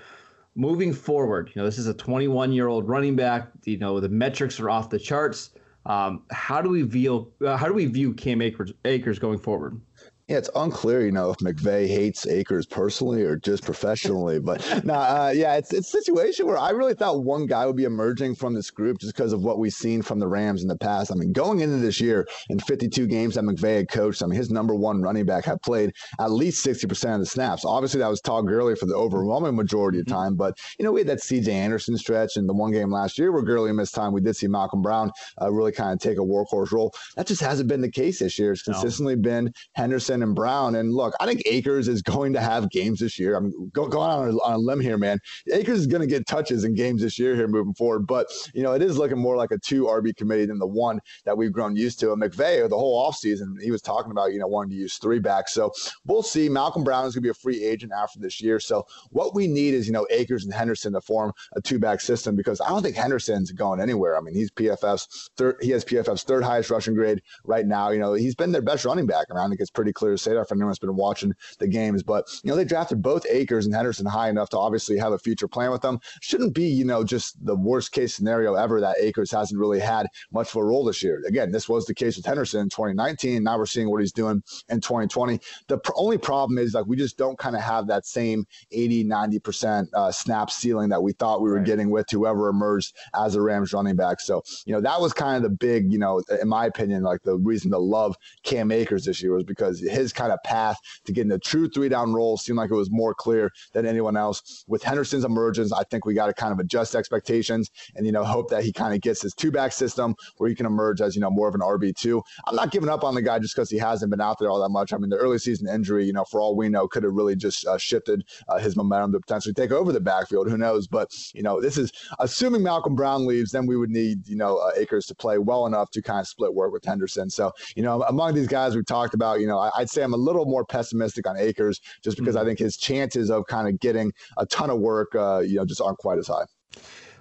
Moving 0.54 0.92
forward, 0.92 1.50
you 1.54 1.60
know, 1.60 1.66
this 1.66 1.78
is 1.78 1.86
a 1.86 1.94
21 1.94 2.52
year 2.52 2.68
old 2.68 2.88
running 2.88 3.16
back. 3.16 3.48
You 3.64 3.78
know, 3.78 4.00
the 4.00 4.08
metrics 4.08 4.58
are 4.60 4.70
off 4.70 4.88
the 4.88 4.98
charts. 4.98 5.50
Um, 5.84 6.22
how 6.30 6.62
do 6.62 6.68
we 6.68 6.82
view 6.82 7.30
uh, 7.44 7.56
how 7.56 7.66
do 7.66 7.74
we 7.74 7.86
view 7.86 8.14
Cam 8.14 8.40
Akers, 8.40 8.72
Akers 8.84 9.18
going 9.18 9.38
forward? 9.38 9.80
Yeah, 10.28 10.38
it's 10.38 10.50
unclear, 10.54 11.04
you 11.04 11.10
know, 11.10 11.30
if 11.30 11.38
McVay 11.38 11.88
hates 11.88 12.28
Akers 12.28 12.64
personally 12.64 13.22
or 13.22 13.36
just 13.36 13.64
professionally. 13.64 14.38
But 14.38 14.84
no, 14.84 14.94
uh, 14.94 15.32
yeah, 15.34 15.56
it's 15.56 15.72
it's 15.72 15.92
a 15.92 15.98
situation 15.98 16.46
where 16.46 16.56
I 16.56 16.70
really 16.70 16.94
thought 16.94 17.24
one 17.24 17.46
guy 17.46 17.66
would 17.66 17.76
be 17.76 17.84
emerging 17.84 18.36
from 18.36 18.54
this 18.54 18.70
group 18.70 18.98
just 18.98 19.16
because 19.16 19.32
of 19.32 19.42
what 19.42 19.58
we've 19.58 19.72
seen 19.72 20.00
from 20.00 20.20
the 20.20 20.28
Rams 20.28 20.62
in 20.62 20.68
the 20.68 20.78
past. 20.78 21.10
I 21.10 21.16
mean, 21.16 21.32
going 21.32 21.60
into 21.60 21.78
this 21.78 22.00
year 22.00 22.28
in 22.48 22.60
52 22.60 23.08
games 23.08 23.34
that 23.34 23.42
McVay 23.42 23.78
had 23.78 23.88
coached, 23.88 24.22
I 24.22 24.26
mean, 24.26 24.36
his 24.38 24.50
number 24.50 24.76
one 24.76 25.02
running 25.02 25.26
back 25.26 25.44
had 25.44 25.60
played 25.62 25.92
at 26.20 26.30
least 26.30 26.64
60% 26.64 27.14
of 27.14 27.20
the 27.20 27.26
snaps. 27.26 27.64
Obviously, 27.64 27.98
that 27.98 28.08
was 28.08 28.20
Todd 28.20 28.46
Gurley 28.46 28.76
for 28.76 28.86
the 28.86 28.94
overwhelming 28.94 29.56
majority 29.56 29.98
of 29.98 30.06
mm-hmm. 30.06 30.14
time. 30.14 30.36
But 30.36 30.56
you 30.78 30.84
know, 30.84 30.92
we 30.92 31.00
had 31.00 31.08
that 31.08 31.20
C.J. 31.20 31.52
Anderson 31.52 31.98
stretch 31.98 32.36
in 32.36 32.46
the 32.46 32.54
one 32.54 32.70
game 32.70 32.92
last 32.92 33.18
year 33.18 33.32
where 33.32 33.42
Gurley 33.42 33.72
missed 33.72 33.94
time. 33.94 34.12
We 34.12 34.20
did 34.20 34.36
see 34.36 34.46
Malcolm 34.46 34.82
Brown 34.82 35.10
uh, 35.40 35.50
really 35.50 35.72
kind 35.72 35.92
of 35.92 35.98
take 35.98 36.18
a 36.18 36.22
workhorse 36.22 36.70
role. 36.70 36.94
That 37.16 37.26
just 37.26 37.40
hasn't 37.40 37.68
been 37.68 37.80
the 37.80 37.90
case 37.90 38.20
this 38.20 38.38
year. 38.38 38.52
It's 38.52 38.62
consistently 38.62 39.16
no. 39.16 39.22
been 39.22 39.54
Henderson 39.74 40.11
and 40.20 40.34
Brown. 40.34 40.74
And 40.74 40.92
look, 40.92 41.14
I 41.20 41.26
think 41.26 41.42
Akers 41.46 41.88
is 41.88 42.02
going 42.02 42.32
to 42.32 42.40
have 42.40 42.70
games 42.70 43.00
this 43.00 43.18
year. 43.18 43.36
I'm 43.36 43.70
go, 43.70 43.86
going 43.86 44.10
on 44.10 44.28
a, 44.28 44.32
on 44.42 44.52
a 44.54 44.58
limb 44.58 44.80
here, 44.80 44.98
man. 44.98 45.18
Akers 45.52 45.78
is 45.78 45.86
going 45.86 46.00
to 46.02 46.06
get 46.06 46.26
touches 46.26 46.64
in 46.64 46.74
games 46.74 47.00
this 47.02 47.18
year 47.18 47.34
here 47.34 47.48
moving 47.48 47.74
forward. 47.74 48.06
But, 48.06 48.26
you 48.52 48.62
know, 48.62 48.72
it 48.72 48.82
is 48.82 48.98
looking 48.98 49.18
more 49.18 49.36
like 49.36 49.52
a 49.52 49.58
two 49.58 49.84
RB 49.84 50.14
committee 50.16 50.46
than 50.46 50.58
the 50.58 50.66
one 50.66 51.00
that 51.24 51.36
we've 51.36 51.52
grown 51.52 51.76
used 51.76 52.00
to. 52.00 52.12
And 52.12 52.20
McVay, 52.20 52.68
the 52.68 52.76
whole 52.76 53.10
offseason, 53.10 53.60
he 53.62 53.70
was 53.70 53.80
talking 53.80 54.10
about, 54.10 54.32
you 54.32 54.38
know, 54.38 54.46
wanting 54.46 54.70
to 54.70 54.76
use 54.76 54.98
three 54.98 55.18
backs. 55.18 55.54
So 55.54 55.72
we'll 56.04 56.22
see. 56.22 56.48
Malcolm 56.48 56.84
Brown 56.84 57.06
is 57.06 57.14
going 57.14 57.22
to 57.22 57.26
be 57.26 57.30
a 57.30 57.34
free 57.34 57.64
agent 57.64 57.92
after 57.96 58.18
this 58.18 58.40
year. 58.40 58.58
So 58.58 58.84
what 59.10 59.34
we 59.34 59.46
need 59.46 59.74
is, 59.74 59.86
you 59.86 59.92
know, 59.92 60.06
Akers 60.10 60.44
and 60.44 60.52
Henderson 60.52 60.92
to 60.94 61.00
form 61.00 61.32
a 61.54 61.60
two 61.60 61.78
back 61.78 62.00
system 62.00 62.36
because 62.36 62.60
I 62.60 62.68
don't 62.68 62.82
think 62.82 62.96
Henderson's 62.96 63.52
going 63.52 63.80
anywhere. 63.80 64.16
I 64.16 64.20
mean, 64.20 64.34
he's 64.34 64.50
PFF's 64.50 65.30
third, 65.36 65.56
he 65.60 65.70
has 65.70 65.84
PFF's 65.84 66.22
third 66.22 66.42
highest 66.42 66.70
rushing 66.70 66.94
grade 66.94 67.22
right 67.44 67.66
now. 67.66 67.90
You 67.90 68.00
know, 68.00 68.14
he's 68.14 68.34
been 68.34 68.52
their 68.52 68.62
best 68.62 68.84
running 68.84 69.06
back. 69.06 69.26
I 69.30 69.34
mean, 69.34 69.44
I 69.44 69.48
think 69.48 69.60
it's 69.60 69.70
pretty 69.70 69.92
clear 69.92 70.01
to 70.10 70.18
say 70.18 70.34
that 70.34 70.48
for 70.48 70.54
anyone 70.54 70.70
that's 70.70 70.78
been 70.78 70.96
watching 70.96 71.34
the 71.58 71.68
games. 71.68 72.02
But, 72.02 72.28
you 72.42 72.50
know, 72.50 72.56
they 72.56 72.64
drafted 72.64 73.02
both 73.02 73.26
Akers 73.28 73.66
and 73.66 73.74
Henderson 73.74 74.06
high 74.06 74.28
enough 74.28 74.50
to 74.50 74.58
obviously 74.58 74.98
have 74.98 75.12
a 75.12 75.18
future 75.18 75.48
plan 75.48 75.70
with 75.70 75.82
them. 75.82 76.00
Shouldn't 76.20 76.54
be, 76.54 76.64
you 76.64 76.84
know, 76.84 77.04
just 77.04 77.44
the 77.44 77.56
worst 77.56 77.92
case 77.92 78.14
scenario 78.14 78.54
ever 78.54 78.80
that 78.80 78.96
Akers 78.98 79.30
hasn't 79.30 79.58
really 79.58 79.80
had 79.80 80.06
much 80.32 80.50
of 80.50 80.56
a 80.56 80.64
role 80.64 80.84
this 80.84 81.02
year. 81.02 81.22
Again, 81.26 81.50
this 81.50 81.68
was 81.68 81.86
the 81.86 81.94
case 81.94 82.16
with 82.16 82.26
Henderson 82.26 82.60
in 82.60 82.68
2019. 82.68 83.42
Now 83.42 83.58
we're 83.58 83.66
seeing 83.66 83.90
what 83.90 84.00
he's 84.00 84.12
doing 84.12 84.42
in 84.68 84.80
2020. 84.80 85.40
The 85.68 85.78
pr- 85.78 85.92
only 85.96 86.18
problem 86.18 86.58
is 86.58 86.74
like 86.74 86.86
we 86.86 86.96
just 86.96 87.16
don't 87.16 87.38
kind 87.38 87.56
of 87.56 87.62
have 87.62 87.86
that 87.88 88.06
same 88.06 88.46
80, 88.70 89.04
90% 89.04 89.86
uh, 89.94 90.12
snap 90.12 90.50
ceiling 90.50 90.88
that 90.90 91.02
we 91.02 91.12
thought 91.12 91.42
we 91.42 91.50
were 91.50 91.56
right. 91.56 91.66
getting 91.66 91.90
with 91.90 92.06
whoever 92.10 92.48
emerged 92.48 92.96
as 93.14 93.34
a 93.34 93.42
Rams 93.42 93.72
running 93.72 93.96
back. 93.96 94.20
So, 94.20 94.42
you 94.64 94.72
know, 94.72 94.80
that 94.80 95.00
was 95.00 95.12
kind 95.12 95.36
of 95.36 95.42
the 95.42 95.56
big, 95.56 95.92
you 95.92 95.98
know, 95.98 96.22
in 96.40 96.48
my 96.48 96.66
opinion, 96.66 97.02
like 97.02 97.22
the 97.22 97.36
reason 97.36 97.70
to 97.70 97.78
love 97.78 98.16
Cam 98.42 98.70
Akers 98.70 99.04
this 99.04 99.22
year 99.22 99.34
was 99.34 99.44
because 99.44 99.80
his 99.92 100.12
kind 100.12 100.32
of 100.32 100.38
path 100.44 100.76
to 101.04 101.12
getting 101.12 101.32
a 101.32 101.38
true 101.38 101.68
three 101.68 101.88
down 101.88 102.12
role 102.12 102.36
seemed 102.36 102.58
like 102.58 102.70
it 102.70 102.74
was 102.74 102.90
more 102.90 103.14
clear 103.14 103.50
than 103.72 103.86
anyone 103.86 104.16
else. 104.16 104.64
With 104.68 104.82
Henderson's 104.82 105.24
emergence, 105.24 105.72
I 105.72 105.84
think 105.84 106.04
we 106.04 106.14
got 106.14 106.26
to 106.26 106.34
kind 106.34 106.52
of 106.52 106.58
adjust 106.58 106.94
expectations 106.94 107.70
and, 107.94 108.06
you 108.06 108.12
know, 108.12 108.24
hope 108.24 108.50
that 108.50 108.64
he 108.64 108.72
kind 108.72 108.94
of 108.94 109.00
gets 109.00 109.22
his 109.22 109.34
two 109.34 109.50
back 109.50 109.72
system 109.72 110.14
where 110.38 110.48
he 110.48 110.56
can 110.56 110.66
emerge 110.66 111.00
as, 111.00 111.14
you 111.14 111.20
know, 111.20 111.30
more 111.30 111.48
of 111.48 111.54
an 111.54 111.60
RB2. 111.60 112.22
I'm 112.46 112.56
not 112.56 112.70
giving 112.70 112.88
up 112.88 113.04
on 113.04 113.14
the 113.14 113.22
guy 113.22 113.38
just 113.38 113.54
because 113.54 113.70
he 113.70 113.78
hasn't 113.78 114.10
been 114.10 114.20
out 114.20 114.38
there 114.38 114.50
all 114.50 114.60
that 114.62 114.70
much. 114.70 114.92
I 114.92 114.98
mean, 114.98 115.10
the 115.10 115.16
early 115.16 115.38
season 115.38 115.68
injury, 115.68 116.04
you 116.04 116.12
know, 116.12 116.24
for 116.24 116.40
all 116.40 116.56
we 116.56 116.68
know, 116.68 116.88
could 116.88 117.02
have 117.04 117.12
really 117.12 117.36
just 117.36 117.66
uh, 117.66 117.78
shifted 117.78 118.24
uh, 118.48 118.58
his 118.58 118.76
momentum 118.76 119.12
to 119.12 119.20
potentially 119.20 119.54
take 119.54 119.72
over 119.72 119.92
the 119.92 120.00
backfield. 120.00 120.48
Who 120.48 120.58
knows? 120.58 120.86
But, 120.86 121.10
you 121.34 121.42
know, 121.42 121.60
this 121.60 121.76
is 121.78 121.92
assuming 122.18 122.62
Malcolm 122.62 122.94
Brown 122.94 123.26
leaves, 123.26 123.52
then 123.52 123.66
we 123.66 123.76
would 123.76 123.90
need, 123.90 124.26
you 124.28 124.36
know, 124.36 124.56
uh, 124.56 124.70
Akers 124.76 125.06
to 125.06 125.14
play 125.14 125.38
well 125.38 125.66
enough 125.66 125.90
to 125.90 126.02
kind 126.02 126.20
of 126.20 126.26
split 126.26 126.54
work 126.54 126.72
with 126.72 126.84
Henderson. 126.84 127.30
So, 127.30 127.52
you 127.76 127.82
know, 127.82 128.02
among 128.02 128.34
these 128.34 128.46
guys 128.46 128.74
we 128.76 128.82
talked 128.82 129.14
about, 129.14 129.40
you 129.40 129.46
know, 129.46 129.58
I, 129.58 129.81
would 129.82 129.90
say 129.90 130.02
I'm 130.02 130.14
a 130.14 130.16
little 130.16 130.46
more 130.46 130.64
pessimistic 130.64 131.26
on 131.28 131.36
Akers 131.36 131.80
just 132.02 132.16
because 132.16 132.34
mm-hmm. 132.34 132.44
I 132.44 132.48
think 132.48 132.58
his 132.58 132.76
chances 132.76 133.30
of 133.30 133.46
kind 133.46 133.68
of 133.68 133.78
getting 133.80 134.12
a 134.38 134.46
ton 134.46 134.70
of 134.70 134.80
work, 134.80 135.14
uh, 135.14 135.40
you 135.40 135.56
know, 135.56 135.64
just 135.64 135.80
aren't 135.80 135.98
quite 135.98 136.18
as 136.18 136.28
high. 136.28 136.44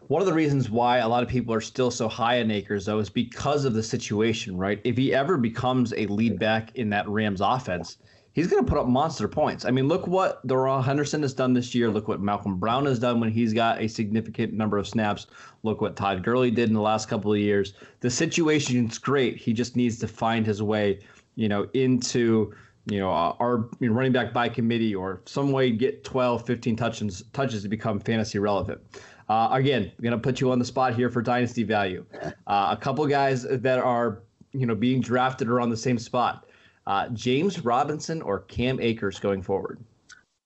One 0.07 0.21
of 0.21 0.27
the 0.27 0.33
reasons 0.33 0.69
why 0.69 0.97
a 0.97 1.07
lot 1.07 1.23
of 1.23 1.29
people 1.29 1.53
are 1.53 1.61
still 1.61 1.89
so 1.89 2.09
high 2.09 2.41
on 2.41 2.51
Akers, 2.51 2.85
though, 2.85 2.99
is 2.99 3.09
because 3.09 3.63
of 3.63 3.73
the 3.73 3.83
situation, 3.83 4.57
right? 4.57 4.81
If 4.83 4.97
he 4.97 5.13
ever 5.13 5.37
becomes 5.37 5.93
a 5.93 6.05
lead 6.07 6.37
back 6.37 6.75
in 6.75 6.89
that 6.89 7.07
Rams 7.07 7.39
offense, 7.39 7.97
he's 8.33 8.47
going 8.47 8.63
to 8.63 8.69
put 8.69 8.77
up 8.77 8.87
monster 8.87 9.27
points. 9.27 9.63
I 9.63 9.71
mean, 9.71 9.87
look 9.87 10.07
what 10.07 10.45
Darrell 10.47 10.81
Henderson 10.81 11.21
has 11.21 11.33
done 11.33 11.53
this 11.53 11.73
year. 11.73 11.89
Look 11.89 12.07
what 12.07 12.21
Malcolm 12.21 12.57
Brown 12.57 12.85
has 12.87 12.99
done 12.99 13.19
when 13.19 13.31
he's 13.31 13.53
got 13.53 13.81
a 13.81 13.87
significant 13.87 14.53
number 14.53 14.77
of 14.77 14.87
snaps. 14.87 15.27
Look 15.63 15.81
what 15.81 15.95
Todd 15.95 16.23
Gurley 16.23 16.51
did 16.51 16.69
in 16.69 16.75
the 16.75 16.81
last 16.81 17.07
couple 17.07 17.31
of 17.31 17.39
years. 17.39 17.73
The 18.01 18.09
situation's 18.09 18.97
great. 18.97 19.37
He 19.37 19.53
just 19.53 19.75
needs 19.75 19.97
to 19.99 20.07
find 20.07 20.45
his 20.45 20.61
way, 20.61 20.99
you 21.35 21.49
know, 21.49 21.67
into 21.73 22.53
you 22.87 22.99
know, 22.99 23.09
our 23.09 23.69
you 23.79 23.89
know, 23.89 23.93
running 23.95 24.11
back 24.11 24.33
by 24.33 24.49
committee 24.49 24.95
or 24.95 25.21
some 25.25 25.51
way 25.51 25.71
get 25.71 26.03
12, 26.03 26.45
15 26.45 26.75
touches 26.75 27.23
touches 27.33 27.63
to 27.63 27.69
become 27.69 27.99
fantasy 27.99 28.39
relevant. 28.39 28.81
Uh, 29.29 29.49
again, 29.51 29.91
I'm 29.97 30.03
gonna 30.03 30.17
put 30.17 30.41
you 30.41 30.51
on 30.51 30.59
the 30.59 30.65
spot 30.65 30.95
here 30.95 31.09
for 31.09 31.21
dynasty 31.21 31.63
value. 31.63 32.05
Uh, 32.47 32.67
a 32.71 32.77
couple 32.77 33.05
guys 33.07 33.43
that 33.43 33.79
are 33.79 34.23
you 34.51 34.65
know 34.65 34.75
being 34.75 34.99
drafted 34.99 35.47
are 35.47 35.61
on 35.61 35.69
the 35.69 35.77
same 35.77 35.97
spot. 35.97 36.47
Uh, 36.87 37.09
James 37.09 37.63
Robinson 37.63 38.21
or 38.23 38.39
Cam 38.41 38.79
Akers 38.79 39.19
going 39.19 39.41
forward. 39.41 39.79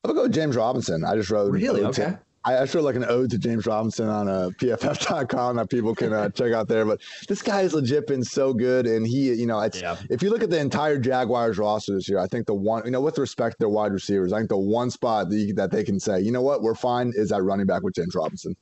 I'll 0.03 0.13
go 0.13 0.27
James 0.27 0.55
Robinson. 0.55 1.03
I 1.03 1.15
just 1.15 1.31
wrote 1.31 1.51
really 1.51 1.83
okay. 1.85 2.17
I, 2.45 2.57
I 2.57 2.65
like 2.83 2.95
an 2.95 3.05
ode 3.05 3.31
to 3.31 3.37
James 3.37 3.65
Robinson 3.65 4.07
on 4.07 4.29
uh, 4.29 4.49
PFF.com 4.59 5.55
that 5.55 5.69
people 5.69 5.95
can 5.95 6.13
uh, 6.13 6.29
check 6.29 6.53
out 6.53 6.67
there. 6.67 6.85
But 6.85 7.01
this 7.27 7.41
guy 7.41 7.61
has 7.63 7.73
legit 7.73 8.07
been 8.07 8.23
so 8.23 8.53
good, 8.53 8.85
and 8.85 9.05
he, 9.05 9.33
you 9.33 9.47
know, 9.47 9.67
yeah. 9.73 9.97
if 10.09 10.21
you 10.21 10.29
look 10.29 10.43
at 10.43 10.49
the 10.49 10.59
entire 10.59 10.99
Jaguars 10.99 11.57
roster 11.57 11.95
this 11.95 12.07
year, 12.07 12.19
I 12.19 12.27
think 12.27 12.45
the 12.45 12.53
one, 12.53 12.83
you 12.85 12.91
know, 12.91 13.01
with 13.01 13.17
respect 13.17 13.53
to 13.53 13.57
their 13.59 13.69
wide 13.69 13.91
receivers, 13.91 14.31
I 14.31 14.37
think 14.37 14.49
the 14.49 14.57
one 14.57 14.91
spot 14.91 15.29
that, 15.29 15.37
you, 15.37 15.53
that 15.55 15.71
they 15.71 15.83
can 15.83 15.99
say, 15.99 16.21
you 16.21 16.31
know 16.31 16.41
what, 16.41 16.61
we're 16.61 16.75
fine, 16.75 17.11
is 17.15 17.29
that 17.29 17.41
running 17.41 17.65
back 17.65 17.81
with 17.81 17.95
James 17.95 18.13
Robinson. 18.15 18.55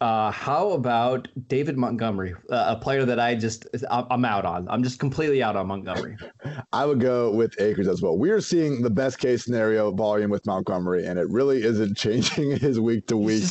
Uh, 0.00 0.30
how 0.30 0.72
about 0.72 1.26
David 1.48 1.78
Montgomery, 1.78 2.34
uh, 2.50 2.66
a 2.68 2.76
player 2.76 3.06
that 3.06 3.18
I 3.18 3.34
just 3.34 3.66
I'm 3.90 4.26
out 4.26 4.44
on. 4.44 4.68
I'm 4.68 4.82
just 4.82 4.98
completely 4.98 5.42
out 5.42 5.56
on 5.56 5.68
Montgomery. 5.68 6.16
I 6.72 6.84
would 6.84 7.00
go 7.00 7.30
with 7.30 7.58
Akers 7.60 7.88
as 7.88 8.02
well. 8.02 8.18
We 8.18 8.30
are 8.30 8.42
seeing 8.42 8.82
the 8.82 8.90
best 8.90 9.18
case 9.18 9.44
scenario 9.44 9.90
volume 9.92 10.30
with 10.30 10.44
Montgomery, 10.44 11.06
and 11.06 11.18
it 11.18 11.26
really 11.30 11.62
isn't 11.62 11.96
changing 11.96 12.58
his 12.58 12.78
week 12.78 13.06
to 13.06 13.16
week 13.16 13.44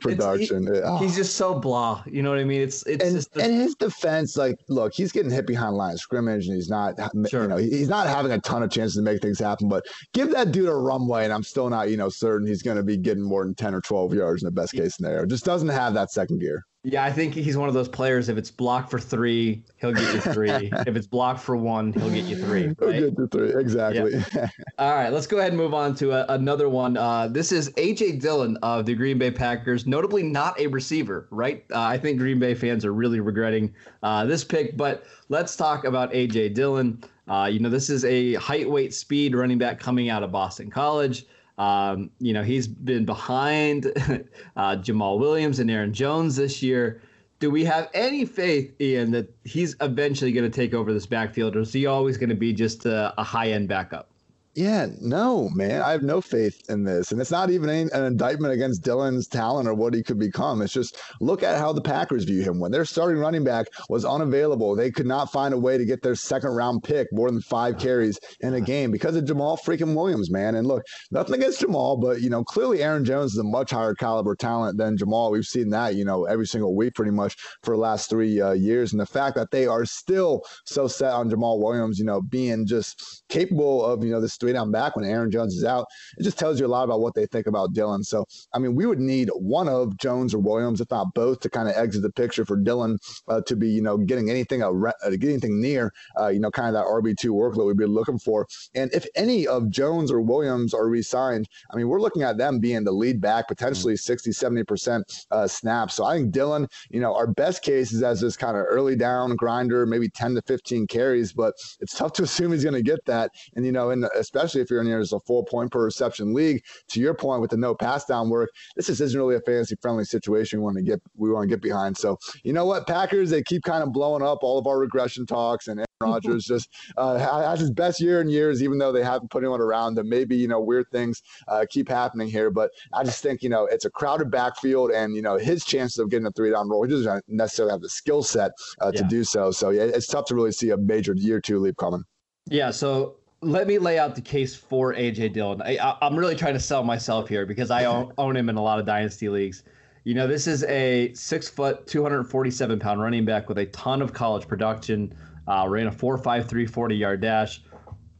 production. 0.00 0.66
He, 0.66 0.80
oh. 0.80 0.96
He's 0.96 1.14
just 1.14 1.34
so 1.34 1.58
blah. 1.58 2.02
You 2.06 2.22
know 2.22 2.30
what 2.30 2.38
I 2.38 2.44
mean? 2.44 2.62
It's 2.62 2.82
it's 2.84 3.04
and, 3.04 3.14
just 3.14 3.34
the, 3.34 3.42
and 3.42 3.54
his 3.54 3.74
defense. 3.74 4.36
Like, 4.36 4.58
look, 4.68 4.94
he's 4.94 5.12
getting 5.12 5.30
hit 5.30 5.46
behind 5.46 5.76
line 5.76 5.92
of 5.92 6.00
scrimmage, 6.00 6.46
and 6.46 6.56
he's 6.56 6.70
not. 6.70 6.94
Sure. 7.28 7.42
You 7.42 7.48
know, 7.48 7.56
he's 7.58 7.88
not 7.88 8.06
having 8.06 8.32
a 8.32 8.40
ton 8.40 8.62
of 8.62 8.70
chances 8.70 8.96
to 8.96 9.02
make 9.02 9.20
things 9.20 9.38
happen. 9.38 9.68
But 9.68 9.84
give 10.14 10.30
that 10.30 10.52
dude 10.52 10.70
a 10.70 10.74
runway, 10.74 11.24
and 11.24 11.32
I'm 11.34 11.42
still 11.42 11.68
not, 11.68 11.90
you 11.90 11.98
know, 11.98 12.08
certain 12.08 12.46
he's 12.46 12.62
going 12.62 12.78
to 12.78 12.82
be 12.82 12.96
getting 12.96 13.22
more 13.22 13.44
than 13.44 13.54
ten 13.54 13.74
or 13.74 13.82
twelve 13.82 14.14
yards 14.14 14.42
in 14.42 14.46
the 14.46 14.52
best 14.52 14.72
case 14.72 14.96
scenario. 14.96 15.26
Just 15.26 15.44
doesn't 15.44 15.65
have 15.74 15.94
that 15.94 16.10
second 16.10 16.40
gear. 16.40 16.64
Yeah, 16.88 17.04
I 17.04 17.10
think 17.10 17.34
he's 17.34 17.56
one 17.56 17.66
of 17.66 17.74
those 17.74 17.88
players. 17.88 18.28
If 18.28 18.38
it's 18.38 18.50
blocked 18.52 18.92
for 18.92 19.00
three, 19.00 19.64
he'll 19.78 19.92
get 19.92 20.14
you 20.14 20.20
three. 20.20 20.50
if 20.86 20.94
it's 20.94 21.08
blocked 21.08 21.40
for 21.40 21.56
one, 21.56 21.92
he'll 21.92 22.10
get 22.10 22.26
you 22.26 22.36
three. 22.36 22.68
Right? 22.78 22.94
He'll 22.94 23.10
get 23.10 23.18
you 23.18 23.26
three. 23.26 23.60
Exactly. 23.60 24.22
All 24.78 24.94
right, 24.94 25.12
let's 25.12 25.26
go 25.26 25.38
ahead 25.38 25.50
and 25.50 25.56
move 25.56 25.74
on 25.74 25.96
to 25.96 26.12
a, 26.12 26.32
another 26.32 26.68
one. 26.68 26.96
Uh, 26.96 27.26
this 27.26 27.50
is 27.50 27.70
AJ 27.70 28.20
Dillon 28.20 28.56
of 28.62 28.86
the 28.86 28.94
Green 28.94 29.18
Bay 29.18 29.32
Packers, 29.32 29.84
notably 29.84 30.22
not 30.22 30.60
a 30.60 30.68
receiver, 30.68 31.26
right? 31.32 31.64
Uh, 31.72 31.80
I 31.80 31.98
think 31.98 32.18
Green 32.18 32.38
Bay 32.38 32.54
fans 32.54 32.84
are 32.84 32.92
really 32.92 33.18
regretting 33.18 33.74
uh, 34.04 34.24
this 34.24 34.44
pick, 34.44 34.76
but 34.76 35.06
let's 35.28 35.56
talk 35.56 35.84
about 35.84 36.12
AJ 36.12 36.54
Dillon. 36.54 37.02
Uh, 37.26 37.48
you 37.50 37.58
know, 37.58 37.68
this 37.68 37.90
is 37.90 38.04
a 38.04 38.34
height, 38.34 38.70
weight, 38.70 38.94
speed 38.94 39.34
running 39.34 39.58
back 39.58 39.80
coming 39.80 40.08
out 40.08 40.22
of 40.22 40.30
Boston 40.30 40.70
College. 40.70 41.26
Um, 41.58 42.10
you 42.18 42.32
know, 42.32 42.42
he's 42.42 42.68
been 42.68 43.04
behind 43.04 43.86
uh, 44.56 44.76
Jamaal 44.76 45.18
Williams 45.18 45.58
and 45.58 45.70
Aaron 45.70 45.92
Jones 45.92 46.36
this 46.36 46.62
year. 46.62 47.00
Do 47.38 47.50
we 47.50 47.64
have 47.64 47.90
any 47.92 48.24
faith, 48.24 48.74
Ian, 48.80 49.10
that 49.12 49.32
he's 49.44 49.76
eventually 49.80 50.32
going 50.32 50.50
to 50.50 50.54
take 50.54 50.74
over 50.74 50.92
this 50.92 51.06
backfield, 51.06 51.56
or 51.56 51.60
is 51.60 51.72
he 51.72 51.86
always 51.86 52.16
going 52.16 52.30
to 52.30 52.34
be 52.34 52.52
just 52.52 52.86
a, 52.86 53.12
a 53.18 53.22
high 53.22 53.52
end 53.52 53.68
backup? 53.68 54.10
Yeah, 54.56 54.86
no, 55.02 55.50
man. 55.50 55.82
I 55.82 55.90
have 55.90 56.02
no 56.02 56.22
faith 56.22 56.62
in 56.70 56.82
this. 56.82 57.12
And 57.12 57.20
it's 57.20 57.30
not 57.30 57.50
even 57.50 57.68
an 57.68 57.90
indictment 57.92 58.54
against 58.54 58.82
Dillon's 58.82 59.28
talent 59.28 59.68
or 59.68 59.74
what 59.74 59.92
he 59.92 60.02
could 60.02 60.18
become. 60.18 60.62
It's 60.62 60.72
just 60.72 60.96
look 61.20 61.42
at 61.42 61.58
how 61.58 61.74
the 61.74 61.82
Packers 61.82 62.24
view 62.24 62.40
him. 62.40 62.58
When 62.58 62.72
their 62.72 62.86
starting 62.86 63.20
running 63.20 63.44
back 63.44 63.66
was 63.90 64.06
unavailable, 64.06 64.74
they 64.74 64.90
could 64.90 65.04
not 65.04 65.30
find 65.30 65.52
a 65.52 65.58
way 65.58 65.76
to 65.76 65.84
get 65.84 66.00
their 66.00 66.14
second 66.14 66.52
round 66.52 66.82
pick 66.82 67.06
more 67.12 67.30
than 67.30 67.42
five 67.42 67.76
carries 67.76 68.18
in 68.40 68.54
a 68.54 68.60
game 68.62 68.90
because 68.90 69.14
of 69.14 69.24
Jamaal 69.24 69.58
freaking 69.60 69.94
Williams, 69.94 70.30
man. 70.30 70.54
And 70.54 70.66
look, 70.66 70.86
nothing 71.10 71.34
against 71.34 71.60
Jamaal, 71.60 72.00
but, 72.00 72.22
you 72.22 72.30
know, 72.30 72.42
clearly 72.42 72.82
Aaron 72.82 73.04
Jones 73.04 73.32
is 73.32 73.38
a 73.38 73.44
much 73.44 73.72
higher 73.72 73.94
caliber 73.94 74.34
talent 74.34 74.78
than 74.78 74.96
Jamaal. 74.96 75.32
We've 75.32 75.44
seen 75.44 75.68
that, 75.70 75.96
you 75.96 76.04
know, 76.06 76.24
every 76.24 76.46
single 76.46 76.74
week 76.74 76.94
pretty 76.94 77.12
much 77.12 77.36
for 77.62 77.74
the 77.74 77.80
last 77.80 78.08
three 78.08 78.40
uh, 78.40 78.52
years. 78.52 78.92
And 78.92 79.00
the 79.02 79.04
fact 79.04 79.36
that 79.36 79.50
they 79.50 79.66
are 79.66 79.84
still 79.84 80.40
so 80.64 80.88
set 80.88 81.12
on 81.12 81.28
Jamaal 81.28 81.60
Williams, 81.60 81.98
you 81.98 82.06
know, 82.06 82.22
being 82.22 82.66
just 82.66 83.22
capable 83.28 83.84
of, 83.84 84.02
you 84.02 84.10
know, 84.10 84.20
this 84.22 84.32
three 84.46 84.52
down 84.52 84.70
back 84.70 84.94
when 84.94 85.04
Aaron 85.04 85.30
Jones 85.30 85.56
is 85.56 85.64
out. 85.64 85.86
It 86.18 86.22
just 86.22 86.38
tells 86.38 86.60
you 86.60 86.66
a 86.66 86.68
lot 86.68 86.84
about 86.84 87.00
what 87.00 87.14
they 87.14 87.26
think 87.26 87.46
about 87.46 87.72
Dillon. 87.72 88.04
So, 88.04 88.26
I 88.52 88.58
mean, 88.58 88.74
we 88.74 88.86
would 88.86 89.00
need 89.00 89.28
one 89.34 89.68
of 89.68 89.96
Jones 89.98 90.34
or 90.34 90.38
Williams, 90.38 90.80
if 90.80 90.90
not 90.90 91.14
both, 91.14 91.40
to 91.40 91.50
kind 91.50 91.68
of 91.68 91.74
exit 91.76 92.02
the 92.02 92.12
picture 92.12 92.44
for 92.44 92.56
Dillon 92.56 92.98
uh, 93.28 93.40
to 93.42 93.56
be, 93.56 93.68
you 93.68 93.82
know, 93.82 93.96
getting 93.96 94.30
anything, 94.30 94.62
uh, 94.62 94.70
getting 95.10 95.30
anything 95.30 95.60
near, 95.60 95.92
uh, 96.20 96.28
you 96.28 96.38
know, 96.38 96.50
kind 96.50 96.68
of 96.68 96.74
that 96.74 96.86
RB2 96.86 97.30
workload 97.30 97.66
we'd 97.66 97.76
be 97.76 97.86
looking 97.86 98.18
for. 98.18 98.46
And 98.74 98.92
if 98.94 99.06
any 99.16 99.46
of 99.46 99.68
Jones 99.70 100.12
or 100.12 100.20
Williams 100.20 100.72
are 100.72 100.88
re 100.88 101.02
signed, 101.02 101.48
I 101.72 101.76
mean, 101.76 101.88
we're 101.88 102.00
looking 102.00 102.22
at 102.22 102.38
them 102.38 102.60
being 102.60 102.84
the 102.84 102.92
lead 102.92 103.20
back, 103.20 103.48
potentially 103.48 103.94
mm-hmm. 103.94 104.30
60, 104.30 104.30
70% 104.30 105.26
uh, 105.32 105.48
snaps. 105.48 105.94
So 105.94 106.04
I 106.04 106.16
think 106.16 106.30
Dillon, 106.30 106.68
you 106.90 107.00
know, 107.00 107.14
our 107.14 107.26
best 107.26 107.62
case 107.62 107.92
is 107.92 108.02
as 108.02 108.20
this 108.20 108.36
kind 108.36 108.56
of 108.56 108.64
early 108.68 108.94
down 108.94 109.34
grinder, 109.34 109.86
maybe 109.86 110.08
10 110.08 110.36
to 110.36 110.42
15 110.42 110.86
carries, 110.86 111.32
but 111.32 111.54
it's 111.80 111.96
tough 111.96 112.12
to 112.14 112.22
assume 112.36 112.52
he's 112.52 112.64
going 112.64 112.74
to 112.74 112.82
get 112.82 113.04
that. 113.06 113.32
And, 113.56 113.64
you 113.64 113.72
know, 113.72 113.90
and 113.90 114.04
especially 114.14 114.35
if 114.36 114.70
you're 114.70 114.80
in 114.80 114.86
here 114.86 114.98
as 114.98 115.12
a 115.12 115.20
four 115.20 115.44
point 115.44 115.70
per 115.70 115.84
reception 115.84 116.34
league. 116.34 116.62
To 116.90 117.00
your 117.00 117.14
point 117.14 117.40
with 117.40 117.50
the 117.50 117.56
no 117.56 117.74
pass 117.74 118.04
down 118.04 118.28
work, 118.28 118.50
this 118.76 118.86
just 118.86 119.00
isn't 119.00 119.18
really 119.18 119.36
a 119.36 119.40
fantasy 119.40 119.76
friendly 119.80 120.04
situation 120.04 120.60
we 120.60 120.64
want 120.64 120.76
to 120.76 120.82
get 120.82 121.00
we 121.16 121.30
want 121.30 121.48
to 121.48 121.48
get 121.48 121.62
behind. 121.62 121.96
So 121.96 122.18
you 122.44 122.52
know 122.52 122.64
what, 122.64 122.86
Packers 122.86 123.30
they 123.30 123.42
keep 123.42 123.62
kind 123.62 123.82
of 123.82 123.92
blowing 123.92 124.22
up 124.22 124.38
all 124.42 124.58
of 124.58 124.66
our 124.66 124.78
regression 124.78 125.26
talks 125.26 125.68
and. 125.68 125.80
Aaron 125.80 125.86
Rodgers 126.00 126.44
just 126.44 126.68
uh, 126.98 127.16
has 127.18 127.60
his 127.60 127.70
best 127.70 128.00
year 128.00 128.20
in 128.20 128.28
years, 128.28 128.62
even 128.62 128.76
though 128.76 128.92
they 128.92 129.02
haven't 129.02 129.30
put 129.30 129.42
anyone 129.42 129.60
around 129.60 129.94
them. 129.94 130.08
Maybe 130.08 130.36
you 130.36 130.46
know 130.46 130.60
weird 130.60 130.86
things 130.92 131.22
uh, 131.48 131.64
keep 131.70 131.88
happening 131.88 132.28
here, 132.28 132.50
but 132.50 132.70
I 132.92 133.02
just 133.02 133.22
think 133.22 133.42
you 133.42 133.48
know 133.48 133.64
it's 133.64 133.86
a 133.86 133.90
crowded 133.90 134.30
backfield, 134.30 134.90
and 134.90 135.16
you 135.16 135.22
know 135.22 135.38
his 135.38 135.64
chances 135.64 135.98
of 135.98 136.10
getting 136.10 136.26
a 136.26 136.32
three 136.32 136.50
down 136.50 136.68
role, 136.68 136.82
he 136.82 136.90
doesn't 136.90 137.24
necessarily 137.28 137.72
have 137.72 137.80
the 137.80 137.88
skill 137.88 138.22
set 138.22 138.52
uh, 138.82 138.90
yeah. 138.92 139.00
to 139.00 139.08
do 139.08 139.24
so. 139.24 139.50
So 139.50 139.70
yeah, 139.70 139.84
it's 139.84 140.06
tough 140.06 140.26
to 140.26 140.34
really 140.34 140.52
see 140.52 140.70
a 140.70 140.76
major 140.76 141.14
year 141.14 141.40
two 141.40 141.58
leap 141.58 141.76
coming. 141.78 142.04
Yeah. 142.48 142.70
So 142.70 143.16
let 143.42 143.66
me 143.66 143.78
lay 143.78 143.98
out 143.98 144.14
the 144.14 144.20
case 144.20 144.54
for 144.54 144.94
AJ 144.94 145.32
Dillon. 145.34 145.62
I, 145.62 145.96
am 146.00 146.16
really 146.16 146.34
trying 146.34 146.54
to 146.54 146.60
sell 146.60 146.82
myself 146.82 147.28
here 147.28 147.46
because 147.46 147.70
I 147.70 147.84
own, 147.84 148.12
own, 148.18 148.36
him 148.36 148.48
in 148.48 148.56
a 148.56 148.62
lot 148.62 148.78
of 148.78 148.86
dynasty 148.86 149.28
leagues. 149.28 149.62
You 150.04 150.14
know, 150.14 150.26
this 150.26 150.46
is 150.46 150.64
a 150.64 151.12
six 151.14 151.48
foot, 151.48 151.86
247 151.86 152.78
pound 152.78 153.02
running 153.02 153.24
back 153.24 153.48
with 153.48 153.58
a 153.58 153.66
ton 153.66 154.00
of 154.00 154.12
college 154.12 154.48
production. 154.48 155.14
Uh, 155.48 155.66
ran 155.68 155.86
a 155.86 155.92
4.53 155.92 156.68
40 156.68 156.96
yard 156.96 157.20
dash. 157.20 157.62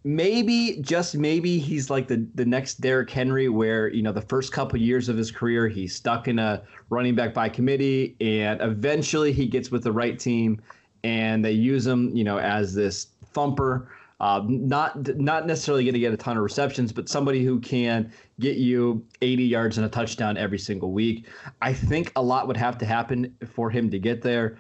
Maybe, 0.05 0.79
just 0.83 1.17
maybe, 1.17 1.59
he's 1.59 1.91
like 1.91 2.07
the, 2.07 2.29
the 2.37 2.45
next 2.45 2.81
Derrick 2.81 3.11
Henry, 3.11 3.49
where, 3.49 3.89
you 3.89 4.03
know, 4.03 4.13
the 4.13 4.21
first 4.21 4.53
couple 4.53 4.79
years 4.79 5.09
of 5.09 5.17
his 5.17 5.33
career, 5.33 5.67
he's 5.67 5.97
stuck 5.97 6.29
in 6.29 6.39
a 6.39 6.63
running 6.91 7.17
back 7.17 7.35
by 7.35 7.49
committee, 7.49 8.15
and 8.21 8.61
eventually 8.61 9.33
he 9.33 9.47
gets 9.47 9.73
with 9.73 9.83
the 9.83 9.91
right 9.91 10.17
team 10.17 10.63
and 11.03 11.45
they 11.45 11.53
use 11.53 11.85
him, 11.87 12.15
you 12.17 12.23
know, 12.23 12.39
as 12.39 12.75
this 12.75 13.09
thumper. 13.33 13.89
Uh, 14.19 14.43
not 14.47 15.19
not 15.19 15.47
necessarily 15.47 15.85
going 15.85 15.93
to 15.93 16.01
get 16.01 16.13
a 16.13 16.17
ton 16.17 16.39
of 16.39 16.43
receptions, 16.43 16.91
but 16.91 17.07
somebody 17.09 17.45
who 17.45 17.61
can 17.61 18.11
get 18.41 18.57
you 18.57 19.05
80 19.21 19.45
yards 19.45 19.77
and 19.77 19.87
a 19.87 19.91
touchdown 19.91 20.39
every 20.39 20.59
single 20.59 20.93
week. 20.93 21.27
I 21.61 21.75
think 21.75 22.13
a 22.17 22.23
lot 22.23 22.47
would 22.47 22.57
have 22.57 22.79
to 22.79 22.87
happen 22.87 23.37
for 23.47 23.69
him 23.69 23.91
to 23.91 23.99
get 23.99 24.23
there, 24.23 24.57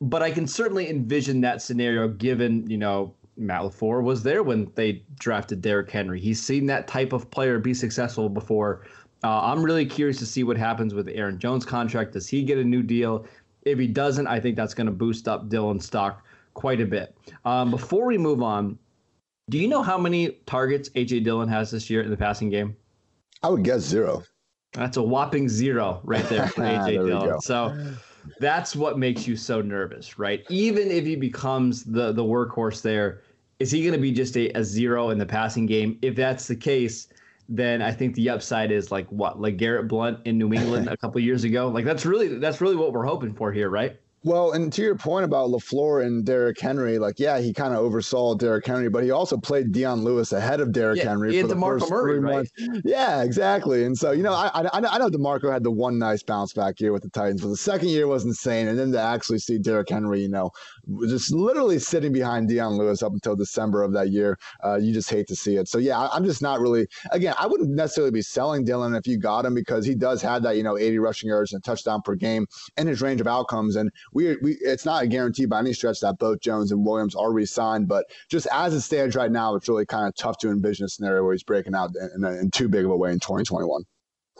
but 0.00 0.22
I 0.22 0.32
can 0.32 0.46
certainly 0.48 0.90
envision 0.90 1.40
that 1.42 1.62
scenario 1.62 2.08
given 2.08 2.68
you 2.68 2.78
know 2.78 3.14
Matt 3.36 3.62
LaFleur 3.62 4.02
was 4.02 4.24
there 4.24 4.42
when 4.42 4.72
they 4.74 5.04
drafted 5.20 5.60
Derrick 5.60 5.90
Henry. 5.90 6.18
He's 6.18 6.42
seen 6.42 6.66
that 6.66 6.88
type 6.88 7.12
of 7.12 7.30
player 7.30 7.60
be 7.60 7.74
successful 7.74 8.28
before. 8.28 8.86
Uh, 9.22 9.40
I'm 9.40 9.62
really 9.62 9.86
curious 9.86 10.18
to 10.18 10.26
see 10.26 10.42
what 10.42 10.56
happens 10.56 10.94
with 10.94 11.08
Aaron 11.08 11.38
Jones' 11.38 11.64
contract. 11.64 12.12
Does 12.12 12.26
he 12.26 12.42
get 12.42 12.58
a 12.58 12.64
new 12.64 12.82
deal? 12.82 13.26
If 13.62 13.78
he 13.78 13.86
doesn't, 13.86 14.26
I 14.26 14.40
think 14.40 14.56
that's 14.56 14.74
going 14.74 14.86
to 14.86 14.92
boost 14.92 15.28
up 15.28 15.48
Dillon's 15.48 15.84
stock 15.84 16.24
quite 16.54 16.80
a 16.80 16.86
bit. 16.86 17.16
Um, 17.44 17.70
before 17.70 18.06
we 18.06 18.18
move 18.18 18.42
on, 18.42 18.78
do 19.48 19.58
you 19.58 19.68
know 19.68 19.82
how 19.82 19.96
many 19.96 20.30
targets 20.46 20.88
AJ 20.90 21.24
Dillon 21.24 21.48
has 21.48 21.70
this 21.70 21.88
year 21.88 22.02
in 22.02 22.10
the 22.10 22.16
passing 22.16 22.50
game? 22.50 22.76
I 23.42 23.48
would 23.48 23.62
guess 23.62 23.80
zero. 23.80 24.24
That's 24.72 24.96
a 24.96 25.02
whopping 25.02 25.48
zero 25.48 26.00
right 26.04 26.28
there 26.28 26.48
for 26.48 26.62
AJ 26.62 27.06
Dillon. 27.06 27.40
So 27.40 27.94
that's 28.40 28.74
what 28.74 28.98
makes 28.98 29.26
you 29.26 29.36
so 29.36 29.62
nervous, 29.62 30.18
right? 30.18 30.44
Even 30.50 30.90
if 30.90 31.04
he 31.04 31.16
becomes 31.16 31.84
the 31.84 32.12
the 32.12 32.24
workhorse 32.24 32.82
there, 32.82 33.22
is 33.58 33.70
he 33.70 33.82
going 33.82 33.94
to 33.94 34.00
be 34.00 34.12
just 34.12 34.36
a, 34.36 34.50
a 34.50 34.64
zero 34.64 35.10
in 35.10 35.18
the 35.18 35.26
passing 35.26 35.66
game? 35.66 35.98
If 36.02 36.16
that's 36.16 36.48
the 36.48 36.56
case, 36.56 37.08
then 37.48 37.80
I 37.80 37.92
think 37.92 38.14
the 38.14 38.28
upside 38.28 38.72
is 38.72 38.90
like 38.90 39.06
what, 39.08 39.40
like 39.40 39.56
Garrett 39.56 39.88
Blount 39.88 40.26
in 40.26 40.36
New 40.38 40.52
England 40.52 40.88
a 40.90 40.96
couple 40.96 41.20
years 41.20 41.44
ago. 41.44 41.68
Like 41.68 41.84
that's 41.84 42.04
really 42.04 42.38
that's 42.38 42.60
really 42.60 42.76
what 42.76 42.92
we're 42.92 43.06
hoping 43.06 43.32
for 43.32 43.52
here, 43.52 43.70
right? 43.70 43.98
Well, 44.26 44.50
and 44.50 44.72
to 44.72 44.82
your 44.82 44.96
point 44.96 45.24
about 45.24 45.50
LaFleur 45.50 46.04
and 46.04 46.24
Derrick 46.24 46.58
Henry, 46.58 46.98
like, 46.98 47.20
yeah, 47.20 47.38
he 47.38 47.52
kind 47.52 47.72
of 47.72 47.78
oversaw 47.78 48.34
Derrick 48.34 48.66
Henry, 48.66 48.88
but 48.88 49.04
he 49.04 49.12
also 49.12 49.36
played 49.36 49.70
Dion 49.70 50.02
Lewis 50.02 50.32
ahead 50.32 50.60
of 50.60 50.72
Derrick 50.72 50.98
yeah, 50.98 51.10
Henry 51.10 51.40
for 51.40 51.46
the 51.46 51.54
DeMarco 51.54 51.78
first 51.78 51.90
Murray, 51.92 52.14
three 52.14 52.18
right? 52.18 52.34
months. 52.34 52.82
Yeah, 52.84 53.22
exactly. 53.22 53.84
And 53.84 53.96
so, 53.96 54.10
you 54.10 54.24
know, 54.24 54.32
I, 54.32 54.50
I, 54.52 54.70
I 54.74 54.98
know 54.98 55.10
DeMarco 55.10 55.52
had 55.52 55.62
the 55.62 55.70
one 55.70 56.00
nice 56.00 56.24
bounce 56.24 56.52
back 56.52 56.80
year 56.80 56.92
with 56.92 57.04
the 57.04 57.08
Titans, 57.10 57.40
but 57.40 57.50
the 57.50 57.56
second 57.56 57.90
year 57.90 58.08
was 58.08 58.24
insane. 58.24 58.66
And 58.66 58.76
then 58.76 58.90
to 58.90 59.00
actually 59.00 59.38
see 59.38 59.58
Derrick 59.58 59.90
Henry, 59.90 60.22
you 60.22 60.28
know, 60.28 60.50
just 61.06 61.32
literally 61.32 61.78
sitting 61.78 62.12
behind 62.12 62.48
Dion 62.48 62.72
Lewis 62.72 63.04
up 63.04 63.12
until 63.12 63.36
December 63.36 63.84
of 63.84 63.92
that 63.92 64.10
year, 64.10 64.36
uh, 64.64 64.74
you 64.74 64.92
just 64.92 65.08
hate 65.08 65.28
to 65.28 65.36
see 65.36 65.54
it. 65.54 65.68
So, 65.68 65.78
yeah, 65.78 66.08
I'm 66.12 66.24
just 66.24 66.42
not 66.42 66.58
really, 66.58 66.88
again, 67.12 67.34
I 67.38 67.46
wouldn't 67.46 67.70
necessarily 67.70 68.10
be 68.10 68.22
selling 68.22 68.64
Dillon 68.64 68.96
if 68.96 69.06
you 69.06 69.18
got 69.18 69.44
him 69.44 69.54
because 69.54 69.86
he 69.86 69.94
does 69.94 70.20
have 70.22 70.42
that, 70.42 70.56
you 70.56 70.64
know, 70.64 70.76
80 70.76 70.98
rushing 70.98 71.28
yards 71.28 71.52
and 71.52 71.60
a 71.60 71.62
touchdown 71.62 72.02
per 72.02 72.16
game 72.16 72.48
and 72.76 72.88
his 72.88 73.00
range 73.00 73.20
of 73.20 73.28
outcomes. 73.28 73.76
And 73.76 73.88
we, 74.16 74.36
we 74.36 74.52
it's 74.62 74.86
not 74.86 75.02
a 75.02 75.06
guarantee 75.06 75.44
by 75.44 75.58
any 75.58 75.74
stretch 75.74 76.00
that 76.00 76.18
both 76.18 76.40
Jones 76.40 76.72
and 76.72 76.84
Williams 76.84 77.14
are 77.14 77.32
re-signed, 77.32 77.86
but 77.86 78.06
just 78.30 78.48
as 78.50 78.72
it 78.72 78.80
stands 78.80 79.14
right 79.14 79.30
now, 79.30 79.54
it's 79.54 79.68
really 79.68 79.84
kind 79.84 80.08
of 80.08 80.16
tough 80.16 80.38
to 80.38 80.48
envision 80.48 80.86
a 80.86 80.88
scenario 80.88 81.22
where 81.22 81.34
he's 81.34 81.42
breaking 81.42 81.74
out 81.74 81.90
in, 82.14 82.24
in 82.24 82.50
too 82.50 82.66
big 82.66 82.86
of 82.86 82.90
a 82.90 82.96
way 82.96 83.12
in 83.12 83.20
2021. 83.20 83.82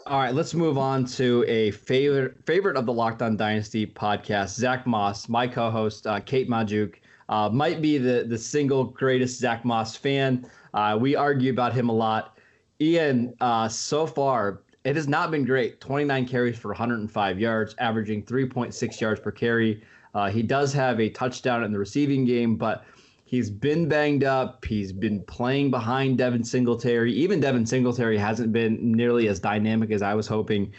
All 0.07 0.19
right, 0.19 0.33
let's 0.33 0.55
move 0.55 0.79
on 0.79 1.05
to 1.05 1.45
a 1.47 1.71
favorite 1.71 2.43
favorite 2.43 2.75
of 2.75 2.87
the 2.87 2.93
Locked 2.93 3.21
On 3.21 3.37
Dynasty 3.37 3.85
podcast. 3.85 4.55
Zach 4.55 4.87
Moss, 4.87 5.29
my 5.29 5.47
co-host, 5.47 6.07
uh, 6.07 6.21
Kate 6.21 6.49
Magdziuk, 6.49 6.95
uh, 7.29 7.49
might 7.49 7.79
be 7.79 7.99
the 7.99 8.25
the 8.27 8.37
single 8.37 8.83
greatest 8.85 9.39
Zach 9.39 9.63
Moss 9.63 9.95
fan. 9.95 10.49
Uh, 10.73 10.97
we 10.99 11.15
argue 11.15 11.51
about 11.51 11.73
him 11.73 11.89
a 11.89 11.93
lot. 11.93 12.39
Ian, 12.81 13.35
uh, 13.41 13.67
so 13.67 14.07
far 14.07 14.61
it 14.87 14.95
has 14.95 15.09
not 15.09 15.31
been 15.31 15.43
great. 15.43 15.81
29 15.81 16.25
carries 16.25 16.57
for 16.57 16.69
105 16.69 17.39
yards, 17.41 17.75
averaging 17.77 18.23
3.6 18.23 19.01
yards 19.01 19.19
per 19.19 19.31
carry. 19.31 19.83
Uh, 20.15 20.29
he 20.29 20.41
does 20.41 20.71
have 20.71 21.01
a 21.01 21.09
touchdown 21.09 21.65
in 21.65 21.73
the 21.73 21.77
receiving 21.77 22.23
game, 22.23 22.55
but 22.55 22.85
he's 23.25 23.49
been 23.49 23.89
banged 23.89 24.23
up. 24.23 24.63
He's 24.63 24.93
been 24.93 25.21
playing 25.23 25.71
behind 25.71 26.17
Devin 26.17 26.41
Singletary. 26.41 27.11
Even 27.11 27.41
Devin 27.41 27.65
Singletary 27.65 28.17
hasn't 28.17 28.53
been 28.53 28.93
nearly 28.93 29.27
as 29.27 29.41
dynamic 29.41 29.91
as 29.91 30.01
I 30.01 30.13
was 30.13 30.25
hoping. 30.25 30.71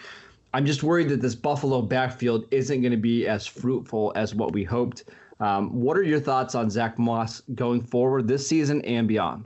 I'm 0.55 0.65
just 0.65 0.83
worried 0.83 1.11
that 1.11 1.21
this 1.21 1.35
Buffalo 1.35 1.83
backfield 1.83 2.47
isn't 2.51 2.81
going 2.81 2.93
to 2.93 2.97
be 2.97 3.27
as 3.27 3.47
fruitful 3.47 4.15
as 4.17 4.35
what 4.35 4.55
we 4.55 4.65
hoped. 4.65 5.05
Um, 5.39 5.69
what 5.79 5.99
are 5.99 6.03
your 6.03 6.19
thoughts 6.19 6.55
on 6.55 6.71
Zach 6.71 6.99
Moss 6.99 7.43
going 7.55 7.83
forward 7.83 8.27
this 8.27 8.49
season 8.49 8.81
and 8.87 9.07
beyond? 9.07 9.45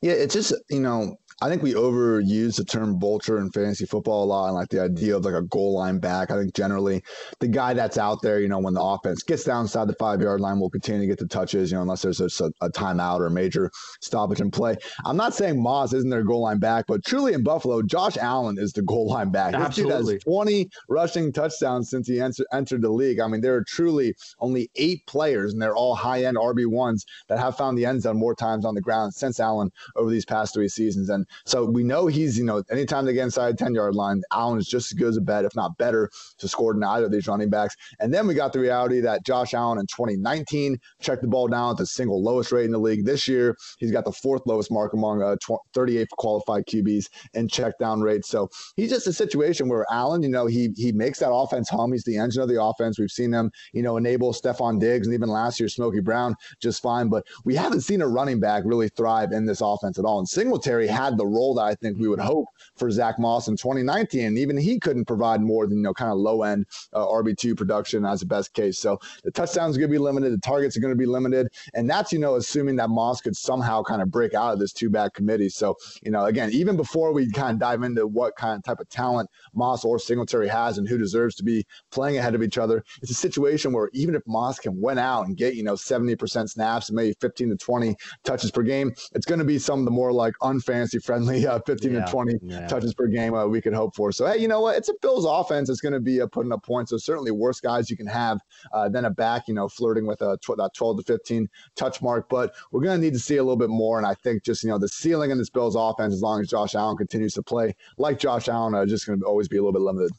Yeah, 0.00 0.12
it's 0.12 0.32
just, 0.32 0.54
you 0.70 0.80
know, 0.80 1.18
I 1.42 1.50
think 1.50 1.62
we 1.62 1.74
overuse 1.74 2.56
the 2.56 2.64
term 2.64 2.98
vulture 2.98 3.38
in 3.38 3.50
fantasy 3.50 3.84
football 3.84 4.24
a 4.24 4.26
lot 4.26 4.46
and 4.46 4.54
like 4.54 4.70
the 4.70 4.80
idea 4.80 5.16
of 5.16 5.24
like 5.24 5.34
a 5.34 5.42
goal 5.42 5.74
line 5.74 5.98
back. 5.98 6.30
I 6.30 6.38
think 6.38 6.54
generally 6.54 7.02
the 7.40 7.48
guy 7.48 7.74
that's 7.74 7.98
out 7.98 8.22
there, 8.22 8.40
you 8.40 8.48
know, 8.48 8.58
when 8.58 8.72
the 8.72 8.82
offense 8.82 9.22
gets 9.22 9.44
down 9.44 9.62
inside 9.62 9.86
the 9.88 9.94
five 9.94 10.22
yard 10.22 10.40
line 10.40 10.58
will 10.58 10.70
continue 10.70 11.02
to 11.02 11.06
get 11.06 11.18
the 11.18 11.28
touches, 11.28 11.70
you 11.70 11.76
know, 11.76 11.82
unless 11.82 12.00
there's 12.00 12.20
a, 12.20 12.50
a 12.62 12.70
timeout 12.70 13.20
or 13.20 13.26
a 13.26 13.30
major 13.30 13.70
stoppage 14.00 14.40
in 14.40 14.50
play. 14.50 14.76
I'm 15.04 15.18
not 15.18 15.34
saying 15.34 15.62
Moss 15.62 15.92
isn't 15.92 16.08
their 16.08 16.24
goal 16.24 16.40
line 16.40 16.58
back, 16.58 16.86
but 16.88 17.04
truly 17.04 17.34
in 17.34 17.42
Buffalo, 17.42 17.82
Josh 17.82 18.16
Allen 18.16 18.56
is 18.58 18.72
the 18.72 18.82
goal 18.82 19.08
line 19.08 19.30
back. 19.30 19.52
Absolutely. 19.52 20.14
This 20.14 20.24
has 20.24 20.32
20 20.32 20.70
rushing 20.88 21.32
touchdowns 21.32 21.90
since 21.90 22.08
he 22.08 22.18
enter, 22.18 22.44
entered 22.54 22.80
the 22.80 22.90
league. 22.90 23.20
I 23.20 23.28
mean, 23.28 23.42
there 23.42 23.56
are 23.56 23.64
truly 23.64 24.14
only 24.38 24.70
eight 24.76 25.06
players, 25.06 25.52
and 25.52 25.60
they're 25.60 25.76
all 25.76 25.94
high 25.94 26.24
end 26.24 26.38
RB1s 26.38 27.04
that 27.28 27.38
have 27.38 27.58
found 27.58 27.76
the 27.76 27.84
end 27.84 28.00
zone 28.02 28.16
more 28.16 28.34
times 28.34 28.64
on 28.64 28.74
the 28.74 28.80
ground 28.80 29.12
since 29.12 29.38
Allen 29.38 29.70
over 29.96 30.10
these 30.10 30.24
past 30.24 30.54
three 30.54 30.68
seasons. 30.68 31.10
And 31.10 31.25
so 31.44 31.64
we 31.64 31.82
know 31.82 32.06
he's, 32.06 32.38
you 32.38 32.44
know, 32.44 32.62
anytime 32.70 33.04
they 33.04 33.12
get 33.12 33.24
inside 33.24 33.52
the 33.52 33.64
10 33.64 33.74
yard 33.74 33.94
line, 33.94 34.22
Allen 34.32 34.58
is 34.58 34.68
just 34.68 34.92
as 34.92 34.98
good 34.98 35.08
as 35.08 35.16
a 35.16 35.20
bet, 35.20 35.44
if 35.44 35.54
not 35.54 35.76
better, 35.78 36.10
to 36.38 36.48
score 36.48 36.72
than 36.72 36.84
either 36.84 37.06
of 37.06 37.12
these 37.12 37.28
running 37.28 37.50
backs. 37.50 37.76
And 38.00 38.12
then 38.12 38.26
we 38.26 38.34
got 38.34 38.52
the 38.52 38.60
reality 38.60 39.00
that 39.00 39.24
Josh 39.24 39.54
Allen 39.54 39.78
in 39.78 39.86
2019 39.86 40.78
checked 41.00 41.22
the 41.22 41.28
ball 41.28 41.48
down 41.48 41.72
at 41.72 41.76
the 41.76 41.86
single 41.86 42.22
lowest 42.22 42.52
rate 42.52 42.64
in 42.64 42.72
the 42.72 42.78
league. 42.78 43.04
This 43.04 43.28
year, 43.28 43.56
he's 43.78 43.92
got 43.92 44.04
the 44.04 44.12
fourth 44.12 44.42
lowest 44.46 44.70
mark 44.70 44.92
among 44.92 45.22
uh, 45.22 45.36
38 45.74 46.08
qualified 46.16 46.66
QBs 46.66 47.06
in 47.34 47.48
check 47.48 47.78
down 47.78 48.00
rates. 48.00 48.28
So 48.28 48.48
he's 48.76 48.90
just 48.90 49.06
a 49.06 49.12
situation 49.12 49.68
where 49.68 49.86
Allen, 49.90 50.22
you 50.22 50.28
know, 50.28 50.46
he 50.46 50.70
he 50.76 50.92
makes 50.92 51.18
that 51.20 51.32
offense 51.32 51.68
hum. 51.68 51.92
He's 51.92 52.04
the 52.04 52.16
engine 52.18 52.42
of 52.42 52.48
the 52.48 52.62
offense. 52.62 52.98
We've 52.98 53.10
seen 53.10 53.32
him, 53.32 53.50
you 53.72 53.82
know, 53.82 53.96
enable 53.96 54.32
Stefon 54.32 54.80
Diggs 54.80 55.06
and 55.06 55.14
even 55.14 55.28
last 55.28 55.60
year 55.60 55.68
Smokey 55.68 56.00
Brown 56.00 56.34
just 56.60 56.82
fine. 56.82 57.08
But 57.08 57.24
we 57.44 57.54
haven't 57.54 57.82
seen 57.82 58.02
a 58.02 58.08
running 58.08 58.40
back 58.40 58.62
really 58.64 58.88
thrive 58.88 59.32
in 59.32 59.46
this 59.46 59.60
offense 59.60 59.98
at 59.98 60.04
all. 60.04 60.18
And 60.18 60.28
Singletary 60.28 60.86
had 60.86 61.15
the 61.16 61.26
role 61.26 61.54
that 61.54 61.62
I 61.62 61.74
think 61.74 61.98
we 61.98 62.08
would 62.08 62.20
hope 62.20 62.46
for 62.76 62.90
Zach 62.90 63.18
Moss 63.18 63.48
in 63.48 63.56
2019. 63.56 64.26
And 64.26 64.38
even 64.38 64.56
he 64.56 64.78
couldn't 64.78 65.06
provide 65.06 65.40
more 65.40 65.66
than, 65.66 65.78
you 65.78 65.82
know, 65.82 65.94
kind 65.94 66.10
of 66.10 66.18
low 66.18 66.42
end 66.42 66.66
uh, 66.92 67.06
RB2 67.06 67.56
production 67.56 68.04
as 68.04 68.22
a 68.22 68.26
best 68.26 68.52
case. 68.54 68.78
So 68.78 68.98
the 69.24 69.30
touchdowns 69.30 69.76
are 69.76 69.80
going 69.80 69.90
to 69.90 69.94
be 69.94 69.98
limited. 69.98 70.32
The 70.32 70.38
targets 70.38 70.76
are 70.76 70.80
going 70.80 70.92
to 70.92 70.98
be 70.98 71.06
limited. 71.06 71.48
And 71.74 71.88
that's, 71.88 72.12
you 72.12 72.18
know, 72.18 72.36
assuming 72.36 72.76
that 72.76 72.90
Moss 72.90 73.20
could 73.20 73.36
somehow 73.36 73.82
kind 73.82 74.02
of 74.02 74.10
break 74.10 74.34
out 74.34 74.52
of 74.52 74.58
this 74.58 74.72
two 74.72 74.90
back 74.90 75.14
committee. 75.14 75.48
So, 75.48 75.76
you 76.02 76.10
know, 76.10 76.26
again, 76.26 76.50
even 76.52 76.76
before 76.76 77.12
we 77.12 77.30
kind 77.30 77.54
of 77.54 77.60
dive 77.60 77.82
into 77.82 78.06
what 78.06 78.36
kind 78.36 78.56
of 78.56 78.64
type 78.64 78.80
of 78.80 78.88
talent 78.88 79.28
Moss 79.54 79.84
or 79.84 79.98
Singletary 79.98 80.48
has 80.48 80.78
and 80.78 80.88
who 80.88 80.98
deserves 80.98 81.34
to 81.36 81.44
be 81.44 81.64
playing 81.90 82.18
ahead 82.18 82.34
of 82.34 82.42
each 82.42 82.58
other, 82.58 82.84
it's 83.02 83.10
a 83.10 83.14
situation 83.14 83.72
where 83.72 83.90
even 83.92 84.14
if 84.14 84.22
Moss 84.26 84.58
can 84.58 84.80
win 84.80 84.98
out 84.98 85.26
and 85.26 85.36
get, 85.36 85.54
you 85.54 85.62
know, 85.62 85.74
70% 85.74 86.48
snaps 86.48 86.88
and 86.88 86.96
maybe 86.96 87.14
15 87.20 87.50
to 87.50 87.56
20 87.56 87.96
touches 88.24 88.50
per 88.50 88.62
game, 88.62 88.92
it's 89.14 89.26
going 89.26 89.38
to 89.38 89.44
be 89.44 89.58
some 89.58 89.80
of 89.80 89.84
the 89.84 89.90
more 89.90 90.12
like 90.12 90.34
unfancy 90.42 91.02
friendly 91.06 91.46
uh, 91.46 91.60
15 91.60 91.92
yeah, 91.92 92.04
to 92.04 92.10
20 92.10 92.34
yeah. 92.42 92.66
touches 92.66 92.92
per 92.92 93.06
game 93.06 93.34
uh, 93.34 93.46
we 93.46 93.60
could 93.60 93.72
hope 93.72 93.94
for. 93.94 94.12
So, 94.12 94.26
hey, 94.26 94.38
you 94.38 94.48
know 94.48 94.60
what? 94.60 94.76
It's 94.76 94.88
a 94.88 94.94
Bills 95.00 95.24
offense 95.24 95.68
that's 95.68 95.80
going 95.80 95.92
to 95.92 96.00
be 96.00 96.20
uh, 96.20 96.26
putting 96.26 96.52
up 96.52 96.64
points. 96.64 96.90
So, 96.90 96.98
certainly 96.98 97.30
worse 97.30 97.60
guys 97.60 97.88
you 97.88 97.96
can 97.96 98.06
have 98.06 98.40
uh, 98.72 98.88
than 98.88 99.04
a 99.04 99.10
back, 99.10 99.48
you 99.48 99.54
know, 99.54 99.68
flirting 99.68 100.06
with 100.06 100.20
a 100.20 100.36
tw- 100.38 100.56
that 100.58 100.72
12 100.74 100.98
to 100.98 101.02
15 101.04 101.48
touch 101.76 102.02
mark. 102.02 102.28
But 102.28 102.54
we're 102.72 102.82
going 102.82 103.00
to 103.00 103.04
need 103.04 103.14
to 103.14 103.20
see 103.20 103.36
a 103.36 103.42
little 103.42 103.56
bit 103.56 103.70
more. 103.70 103.98
And 103.98 104.06
I 104.06 104.14
think 104.14 104.42
just, 104.42 104.62
you 104.64 104.70
know, 104.70 104.78
the 104.78 104.88
ceiling 104.88 105.30
in 105.30 105.38
this 105.38 105.50
Bills 105.50 105.76
offense, 105.76 106.12
as 106.12 106.22
long 106.22 106.40
as 106.40 106.48
Josh 106.48 106.74
Allen 106.74 106.96
continues 106.96 107.34
to 107.34 107.42
play 107.42 107.74
like 107.96 108.18
Josh 108.18 108.48
Allen, 108.48 108.74
uh, 108.74 108.84
just 108.84 109.06
going 109.06 109.20
to 109.20 109.26
always 109.26 109.48
be 109.48 109.56
a 109.56 109.60
little 109.60 109.72
bit 109.72 109.82
limited. 109.82 110.10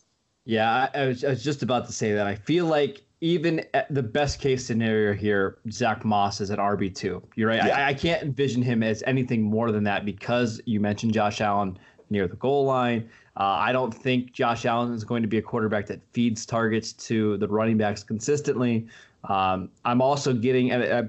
Yeah, 0.45 0.87
I, 0.93 1.01
I, 1.01 1.07
was, 1.07 1.25
I 1.25 1.29
was 1.29 1.43
just 1.43 1.61
about 1.61 1.87
to 1.87 1.91
say 1.91 2.13
that. 2.13 2.25
I 2.25 2.35
feel 2.35 2.65
like 2.65 3.03
even 3.21 3.65
at 3.73 3.91
the 3.93 4.03
best 4.03 4.39
case 4.39 4.65
scenario 4.65 5.13
here, 5.13 5.57
Zach 5.71 6.05
Moss 6.05 6.39
is 6.39 6.51
at 6.51 6.59
RB 6.59 6.93
two. 6.93 7.21
You're 7.35 7.49
right. 7.49 7.65
Yeah. 7.65 7.77
I, 7.77 7.87
I, 7.89 7.93
can't 7.93 8.21
envision 8.21 8.61
him 8.61 8.83
as 8.83 9.03
anything 9.07 9.41
more 9.41 9.71
than 9.71 9.83
that 9.85 10.05
because 10.05 10.61
you 10.65 10.79
mentioned 10.79 11.13
Josh 11.13 11.41
Allen 11.41 11.79
near 12.09 12.27
the 12.27 12.35
goal 12.35 12.65
line. 12.65 13.09
Uh, 13.35 13.43
I 13.43 13.71
don't 13.71 13.93
think 13.93 14.33
Josh 14.33 14.65
Allen 14.65 14.93
is 14.93 15.03
going 15.03 15.23
to 15.23 15.27
be 15.27 15.37
a 15.37 15.41
quarterback 15.41 15.87
that 15.87 16.01
feeds 16.11 16.45
targets 16.45 16.93
to 16.93 17.37
the 17.37 17.47
running 17.47 17.77
backs 17.77 18.03
consistently. 18.03 18.87
Um, 19.23 19.69
I'm 19.83 20.01
also 20.01 20.33
getting. 20.33 20.71
I 20.71 21.03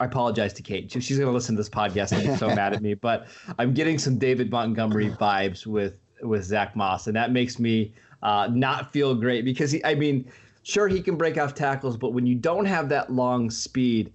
apologize 0.00 0.52
to 0.54 0.62
Kate. 0.62 0.90
She's 0.90 1.18
going 1.18 1.28
to 1.28 1.32
listen 1.32 1.56
to 1.56 1.60
this 1.60 1.68
podcast 1.68 2.12
and 2.12 2.26
be 2.26 2.36
so 2.36 2.48
mad 2.54 2.72
at 2.72 2.82
me. 2.82 2.94
But 3.00 3.28
I'm 3.58 3.74
getting 3.74 3.98
some 3.98 4.18
David 4.18 4.50
Montgomery 4.50 5.10
vibes 5.10 5.66
with 5.66 5.94
with 6.22 6.44
Zach 6.44 6.74
Moss, 6.74 7.06
and 7.06 7.16
that 7.16 7.32
makes 7.32 7.58
me 7.58 7.92
uh, 8.22 8.48
not 8.50 8.92
feel 8.92 9.14
great 9.14 9.44
because 9.44 9.70
he. 9.70 9.84
I 9.84 9.94
mean 9.94 10.30
Sure, 10.62 10.88
he 10.88 11.00
can 11.00 11.16
break 11.16 11.38
off 11.38 11.54
tackles, 11.54 11.96
but 11.96 12.12
when 12.12 12.26
you 12.26 12.34
don't 12.34 12.66
have 12.66 12.88
that 12.90 13.12
long 13.12 13.50
speed, 13.50 14.12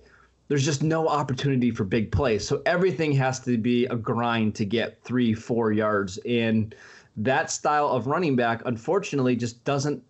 there's 0.48 0.64
just 0.64 0.84
no 0.84 1.08
opportunity 1.08 1.72
for 1.72 1.84
big 1.84 2.12
plays. 2.12 2.48
So 2.48 2.62
everything 2.66 3.12
has 3.14 3.40
to 3.42 3.58
be 3.58 3.86
a 3.86 3.96
grind 3.96 4.54
to 4.56 4.66
get 4.66 5.02
three, 5.04 5.34
four 5.34 5.72
yards. 5.72 6.18
And 6.20 6.76
that 7.18 7.50
style 7.50 7.88
of 7.88 8.08
running 8.08 8.36
back, 8.36 8.62
unfortunately, 8.66 9.36
just 9.36 9.64
doesn't, 9.64 10.04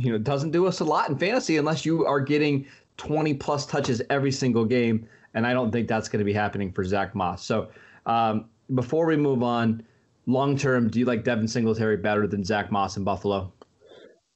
you 0.00 0.12
know, 0.12 0.18
doesn't 0.18 0.52
do 0.52 0.66
us 0.66 0.80
a 0.80 0.84
lot 0.84 1.08
in 1.08 1.18
fantasy 1.18 1.56
unless 1.56 1.84
you 1.84 2.06
are 2.06 2.20
getting 2.20 2.64
20 2.96 3.34
plus 3.34 3.66
touches 3.66 4.00
every 4.08 4.30
single 4.30 4.64
game. 4.64 5.06
And 5.34 5.46
I 5.46 5.52
don't 5.52 5.72
think 5.72 5.88
that's 5.88 6.08
going 6.08 6.20
to 6.20 6.24
be 6.24 6.32
happening 6.32 6.70
for 6.70 6.84
Zach 6.84 7.14
Moss. 7.14 7.44
So 7.44 7.70
um, 8.06 8.46
before 8.74 9.06
we 9.06 9.16
move 9.16 9.42
on, 9.42 9.82
long 10.26 10.56
term, 10.56 10.88
do 10.88 11.00
you 11.00 11.06
like 11.06 11.24
Devin 11.24 11.48
Singletary 11.48 11.96
better 11.96 12.28
than 12.28 12.44
Zach 12.44 12.70
Moss 12.70 12.96
in 12.96 13.02
Buffalo? 13.02 13.52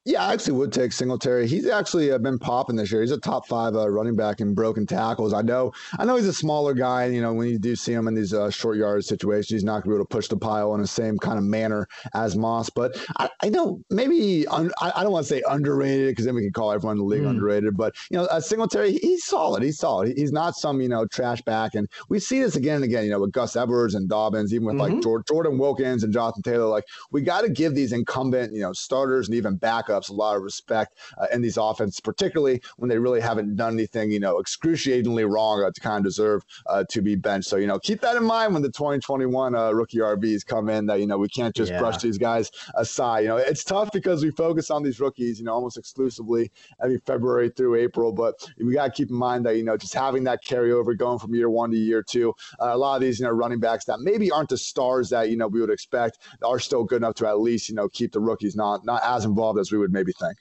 Yeah, 0.06 0.24
I 0.24 0.32
actually 0.32 0.52
would 0.52 0.72
take 0.72 0.92
Singletary. 0.92 1.48
He's 1.48 1.66
actually 1.66 2.12
uh, 2.12 2.18
been 2.18 2.38
popping 2.38 2.76
this 2.76 2.92
year. 2.92 3.00
He's 3.00 3.10
a 3.10 3.18
top 3.18 3.48
five 3.48 3.74
uh, 3.74 3.88
running 3.88 4.14
back 4.14 4.40
in 4.40 4.54
broken 4.54 4.86
tackles. 4.86 5.34
I 5.34 5.42
know, 5.42 5.72
I 5.98 6.04
know 6.04 6.14
he's 6.14 6.28
a 6.28 6.32
smaller 6.32 6.74
guy. 6.74 7.06
And, 7.06 7.14
you 7.14 7.20
know, 7.20 7.32
when 7.32 7.48
you 7.48 7.58
do 7.58 7.74
see 7.74 7.92
him 7.92 8.06
in 8.06 8.14
these 8.14 8.32
uh, 8.32 8.48
short 8.48 8.76
yard 8.76 9.04
situations, 9.04 9.48
he's 9.48 9.64
not 9.64 9.82
going 9.82 9.82
to 9.82 9.88
be 9.88 9.94
able 9.96 10.04
to 10.04 10.08
push 10.08 10.28
the 10.28 10.36
pile 10.36 10.72
in 10.76 10.80
the 10.80 10.86
same 10.86 11.18
kind 11.18 11.38
of 11.38 11.44
manner 11.44 11.88
as 12.14 12.36
Moss. 12.36 12.70
But 12.70 12.96
I, 13.18 13.28
I 13.42 13.48
know 13.48 13.80
maybe 13.90 14.46
un, 14.46 14.70
I, 14.80 14.92
I, 14.94 15.02
don't 15.02 15.10
want 15.10 15.26
to 15.26 15.34
say 15.34 15.42
underrated 15.48 16.10
because 16.10 16.24
then 16.24 16.36
we 16.36 16.42
can 16.42 16.52
call 16.52 16.70
everyone 16.70 16.98
in 16.98 16.98
the 16.98 17.04
league 17.04 17.22
mm. 17.22 17.30
underrated. 17.30 17.76
But 17.76 17.96
you 18.08 18.16
know, 18.16 18.26
uh, 18.26 18.38
Singletary, 18.38 18.98
he's 18.98 19.24
solid. 19.24 19.64
He's 19.64 19.78
solid. 19.78 20.16
He's 20.16 20.30
not 20.30 20.54
some 20.54 20.80
you 20.80 20.88
know 20.88 21.06
trash 21.06 21.42
back. 21.42 21.74
And 21.74 21.88
we 22.08 22.20
see 22.20 22.40
this 22.40 22.54
again 22.54 22.76
and 22.76 22.84
again. 22.84 23.06
You 23.06 23.10
know, 23.10 23.20
with 23.20 23.32
Gus 23.32 23.56
Edwards 23.56 23.96
and 23.96 24.08
Dobbins, 24.08 24.54
even 24.54 24.68
with 24.68 24.76
mm-hmm. 24.76 25.00
like 25.00 25.26
Jordan 25.26 25.58
Wilkins 25.58 26.04
and 26.04 26.12
Jonathan 26.12 26.42
Taylor. 26.42 26.66
Like 26.66 26.84
we 27.10 27.22
got 27.22 27.40
to 27.40 27.48
give 27.48 27.74
these 27.74 27.90
incumbent 27.90 28.52
you 28.54 28.60
know 28.60 28.72
starters 28.72 29.26
and 29.26 29.36
even 29.36 29.58
backups 29.58 29.95
backups, 29.96 30.10
a 30.10 30.12
lot 30.12 30.36
of 30.36 30.42
respect 30.42 30.98
uh, 31.18 31.26
in 31.32 31.42
these 31.42 31.56
offenses, 31.56 32.00
particularly 32.00 32.60
when 32.76 32.88
they 32.88 32.98
really 32.98 33.20
haven't 33.20 33.56
done 33.56 33.74
anything, 33.74 34.10
you 34.10 34.20
know, 34.20 34.38
excruciatingly 34.38 35.24
wrong 35.24 35.62
uh, 35.62 35.70
to 35.70 35.80
kind 35.80 35.98
of 35.98 36.04
deserve 36.04 36.42
uh, 36.66 36.84
to 36.90 37.02
be 37.02 37.14
benched. 37.14 37.48
So, 37.48 37.56
you 37.56 37.66
know, 37.66 37.78
keep 37.78 38.00
that 38.00 38.16
in 38.16 38.24
mind 38.24 38.52
when 38.52 38.62
the 38.62 38.70
2021 38.70 39.54
uh, 39.54 39.72
rookie 39.72 39.98
RBs 39.98 40.46
come 40.46 40.68
in 40.68 40.86
that, 40.86 41.00
you 41.00 41.06
know, 41.06 41.18
we 41.18 41.28
can't 41.28 41.54
just 41.54 41.72
yeah. 41.72 41.78
brush 41.78 41.98
these 41.98 42.18
guys 42.18 42.50
aside. 42.74 43.20
You 43.20 43.28
know, 43.28 43.36
it's 43.36 43.64
tough 43.64 43.90
because 43.92 44.22
we 44.24 44.30
focus 44.30 44.70
on 44.70 44.82
these 44.82 45.00
rookies, 45.00 45.38
you 45.38 45.44
know, 45.44 45.52
almost 45.52 45.78
exclusively 45.78 46.50
every 46.82 46.98
February 46.98 47.50
through 47.50 47.76
April, 47.76 48.12
but 48.12 48.34
we 48.58 48.74
got 48.74 48.86
to 48.86 48.90
keep 48.90 49.10
in 49.10 49.16
mind 49.16 49.46
that, 49.46 49.56
you 49.56 49.64
know, 49.64 49.76
just 49.76 49.94
having 49.94 50.24
that 50.24 50.44
carryover 50.44 50.96
going 50.96 51.18
from 51.18 51.34
year 51.34 51.50
one 51.50 51.70
to 51.70 51.76
year 51.76 52.02
two, 52.02 52.34
uh, 52.60 52.70
a 52.72 52.76
lot 52.76 52.96
of 52.96 53.02
these, 53.02 53.18
you 53.18 53.24
know, 53.24 53.30
running 53.30 53.60
backs 53.60 53.84
that 53.84 54.00
maybe 54.00 54.30
aren't 54.30 54.48
the 54.48 54.58
stars 54.58 55.08
that, 55.10 55.30
you 55.30 55.36
know, 55.36 55.46
we 55.46 55.60
would 55.60 55.70
expect 55.70 56.18
are 56.42 56.58
still 56.58 56.84
good 56.84 56.96
enough 56.96 57.14
to 57.14 57.26
at 57.26 57.40
least, 57.40 57.68
you 57.68 57.74
know, 57.74 57.88
keep 57.88 58.12
the 58.12 58.20
rookies 58.20 58.56
not, 58.56 58.84
not 58.84 59.02
as 59.04 59.24
involved 59.24 59.58
as 59.58 59.72
we 59.72 59.78
would 59.78 59.85
maybe 59.92 60.12
think. 60.20 60.36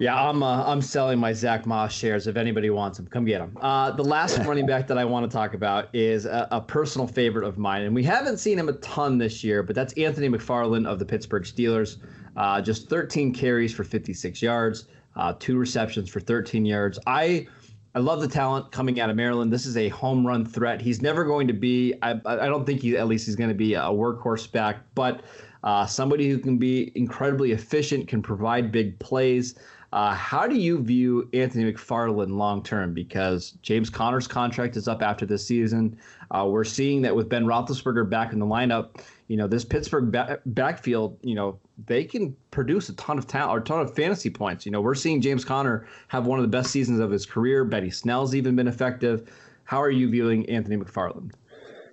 Yeah, 0.00 0.16
I'm 0.16 0.42
uh, 0.42 0.64
I'm 0.64 0.80
selling 0.80 1.18
my 1.18 1.34
Zach 1.34 1.66
Moss 1.66 1.92
shares. 1.92 2.26
If 2.26 2.38
anybody 2.38 2.70
wants 2.70 2.96
them, 2.96 3.06
come 3.06 3.26
get 3.26 3.40
them. 3.40 3.56
Uh, 3.60 3.90
the 3.90 4.02
last 4.02 4.38
running 4.46 4.64
back 4.64 4.86
that 4.86 4.96
I 4.96 5.04
want 5.04 5.30
to 5.30 5.34
talk 5.34 5.52
about 5.52 5.94
is 5.94 6.24
a, 6.24 6.48
a, 6.50 6.60
personal 6.60 7.06
favorite 7.06 7.46
of 7.46 7.58
mine, 7.58 7.82
and 7.82 7.94
we 7.94 8.02
haven't 8.02 8.38
seen 8.38 8.58
him 8.58 8.70
a 8.70 8.72
ton 8.74 9.18
this 9.18 9.44
year, 9.44 9.62
but 9.62 9.76
that's 9.76 9.92
Anthony 9.98 10.30
McFarland 10.30 10.86
of 10.86 10.98
the 10.98 11.04
Pittsburgh 11.04 11.42
Steelers. 11.42 11.98
Uh, 12.34 12.62
just 12.62 12.88
13 12.88 13.34
carries 13.34 13.74
for 13.74 13.84
56 13.84 14.40
yards, 14.40 14.86
uh, 15.16 15.34
two 15.38 15.58
receptions 15.58 16.08
for 16.08 16.20
13 16.20 16.64
yards. 16.64 16.98
I 17.06 17.46
I 17.94 17.98
love 17.98 18.22
the 18.22 18.28
talent 18.28 18.72
coming 18.72 19.00
out 19.00 19.10
of 19.10 19.16
Maryland. 19.16 19.52
This 19.52 19.66
is 19.66 19.76
a 19.76 19.90
home 19.90 20.26
run 20.26 20.46
threat. 20.46 20.80
He's 20.80 21.02
never 21.02 21.24
going 21.24 21.46
to 21.48 21.52
be. 21.52 21.92
I 22.00 22.12
I 22.24 22.46
don't 22.46 22.64
think 22.64 22.80
he 22.80 22.96
at 22.96 23.06
least 23.06 23.26
he's 23.26 23.36
going 23.36 23.50
to 23.50 23.54
be 23.54 23.74
a 23.74 23.82
workhorse 23.82 24.50
back, 24.50 24.78
but 24.94 25.22
uh, 25.64 25.86
somebody 25.86 26.28
who 26.28 26.38
can 26.38 26.58
be 26.58 26.92
incredibly 26.94 27.52
efficient, 27.52 28.08
can 28.08 28.22
provide 28.22 28.72
big 28.72 28.98
plays. 28.98 29.54
Uh, 29.92 30.14
how 30.14 30.46
do 30.46 30.56
you 30.56 30.80
view 30.80 31.28
Anthony 31.32 31.70
McFarland 31.72 32.30
long 32.36 32.62
term? 32.62 32.94
Because 32.94 33.52
James 33.62 33.90
Conner's 33.90 34.28
contract 34.28 34.76
is 34.76 34.86
up 34.86 35.02
after 35.02 35.26
this 35.26 35.44
season. 35.44 35.98
Uh, 36.30 36.46
we're 36.48 36.64
seeing 36.64 37.02
that 37.02 37.14
with 37.14 37.28
Ben 37.28 37.44
Roethlisberger 37.44 38.08
back 38.08 38.32
in 38.32 38.38
the 38.38 38.46
lineup. 38.46 39.00
You 39.26 39.36
know, 39.36 39.48
this 39.48 39.64
Pittsburgh 39.64 40.12
back- 40.12 40.40
backfield. 40.46 41.18
You 41.22 41.34
know, 41.34 41.58
they 41.86 42.04
can 42.04 42.36
produce 42.52 42.88
a 42.88 42.94
ton 42.94 43.18
of 43.18 43.26
talent 43.26 43.50
or 43.52 43.58
a 43.58 43.64
ton 43.64 43.80
of 43.80 43.92
fantasy 43.94 44.30
points. 44.30 44.64
You 44.64 44.70
know, 44.70 44.80
we're 44.80 44.94
seeing 44.94 45.20
James 45.20 45.44
Conner 45.44 45.86
have 46.08 46.26
one 46.26 46.38
of 46.38 46.44
the 46.44 46.48
best 46.48 46.70
seasons 46.70 47.00
of 47.00 47.10
his 47.10 47.26
career. 47.26 47.64
Benny 47.64 47.90
Snell's 47.90 48.34
even 48.34 48.54
been 48.54 48.68
effective. 48.68 49.28
How 49.64 49.82
are 49.82 49.90
you 49.90 50.08
viewing 50.08 50.48
Anthony 50.48 50.76
McFarland? 50.76 51.32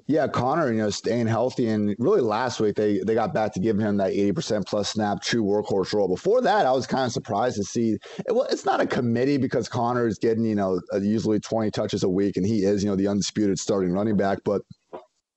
Yeah, 0.10 0.26
Conner, 0.30 0.72
you 0.72 0.78
know, 0.78 0.90
staying 0.90 1.28
healthy, 1.28 1.68
and 1.68 1.94
really 2.00 2.22
last 2.22 2.62
week 2.62 2.76
they 2.78 3.00
they 3.06 3.14
got 3.14 3.34
back 3.34 3.52
to 3.54 3.60
giving 3.60 3.86
him 3.86 3.98
that 3.98 4.12
eighty 4.12 4.32
percent 4.32 4.66
plus 4.66 4.90
snap 4.90 5.22
true 5.22 5.44
workhorse 5.44 5.92
role. 5.94 6.08
Before 6.08 6.40
that, 6.42 6.66
I 6.66 6.72
was 6.72 6.88
kind 6.88 7.06
of 7.06 7.12
surprised 7.12 7.58
to 7.58 7.64
see. 7.66 7.98
Well, 8.30 8.48
it's 8.50 8.64
not 8.64 8.80
a 8.80 8.88
committee 8.88 9.38
because 9.38 9.68
Conner 9.68 10.08
is 10.08 10.18
getting 10.18 10.46
you 10.46 10.56
know 10.56 10.80
uh, 10.94 11.02
usually 11.02 11.42
twenty 11.42 11.72
touches 11.72 12.04
a 12.04 12.10
week, 12.10 12.38
and 12.38 12.46
he 12.46 12.64
is 12.64 12.84
you 12.86 12.90
know 12.90 12.96
the 12.96 13.10
undisputed 13.10 13.60
starting 13.60 13.92
running 13.92 14.16
back, 14.16 14.40
but 14.46 14.62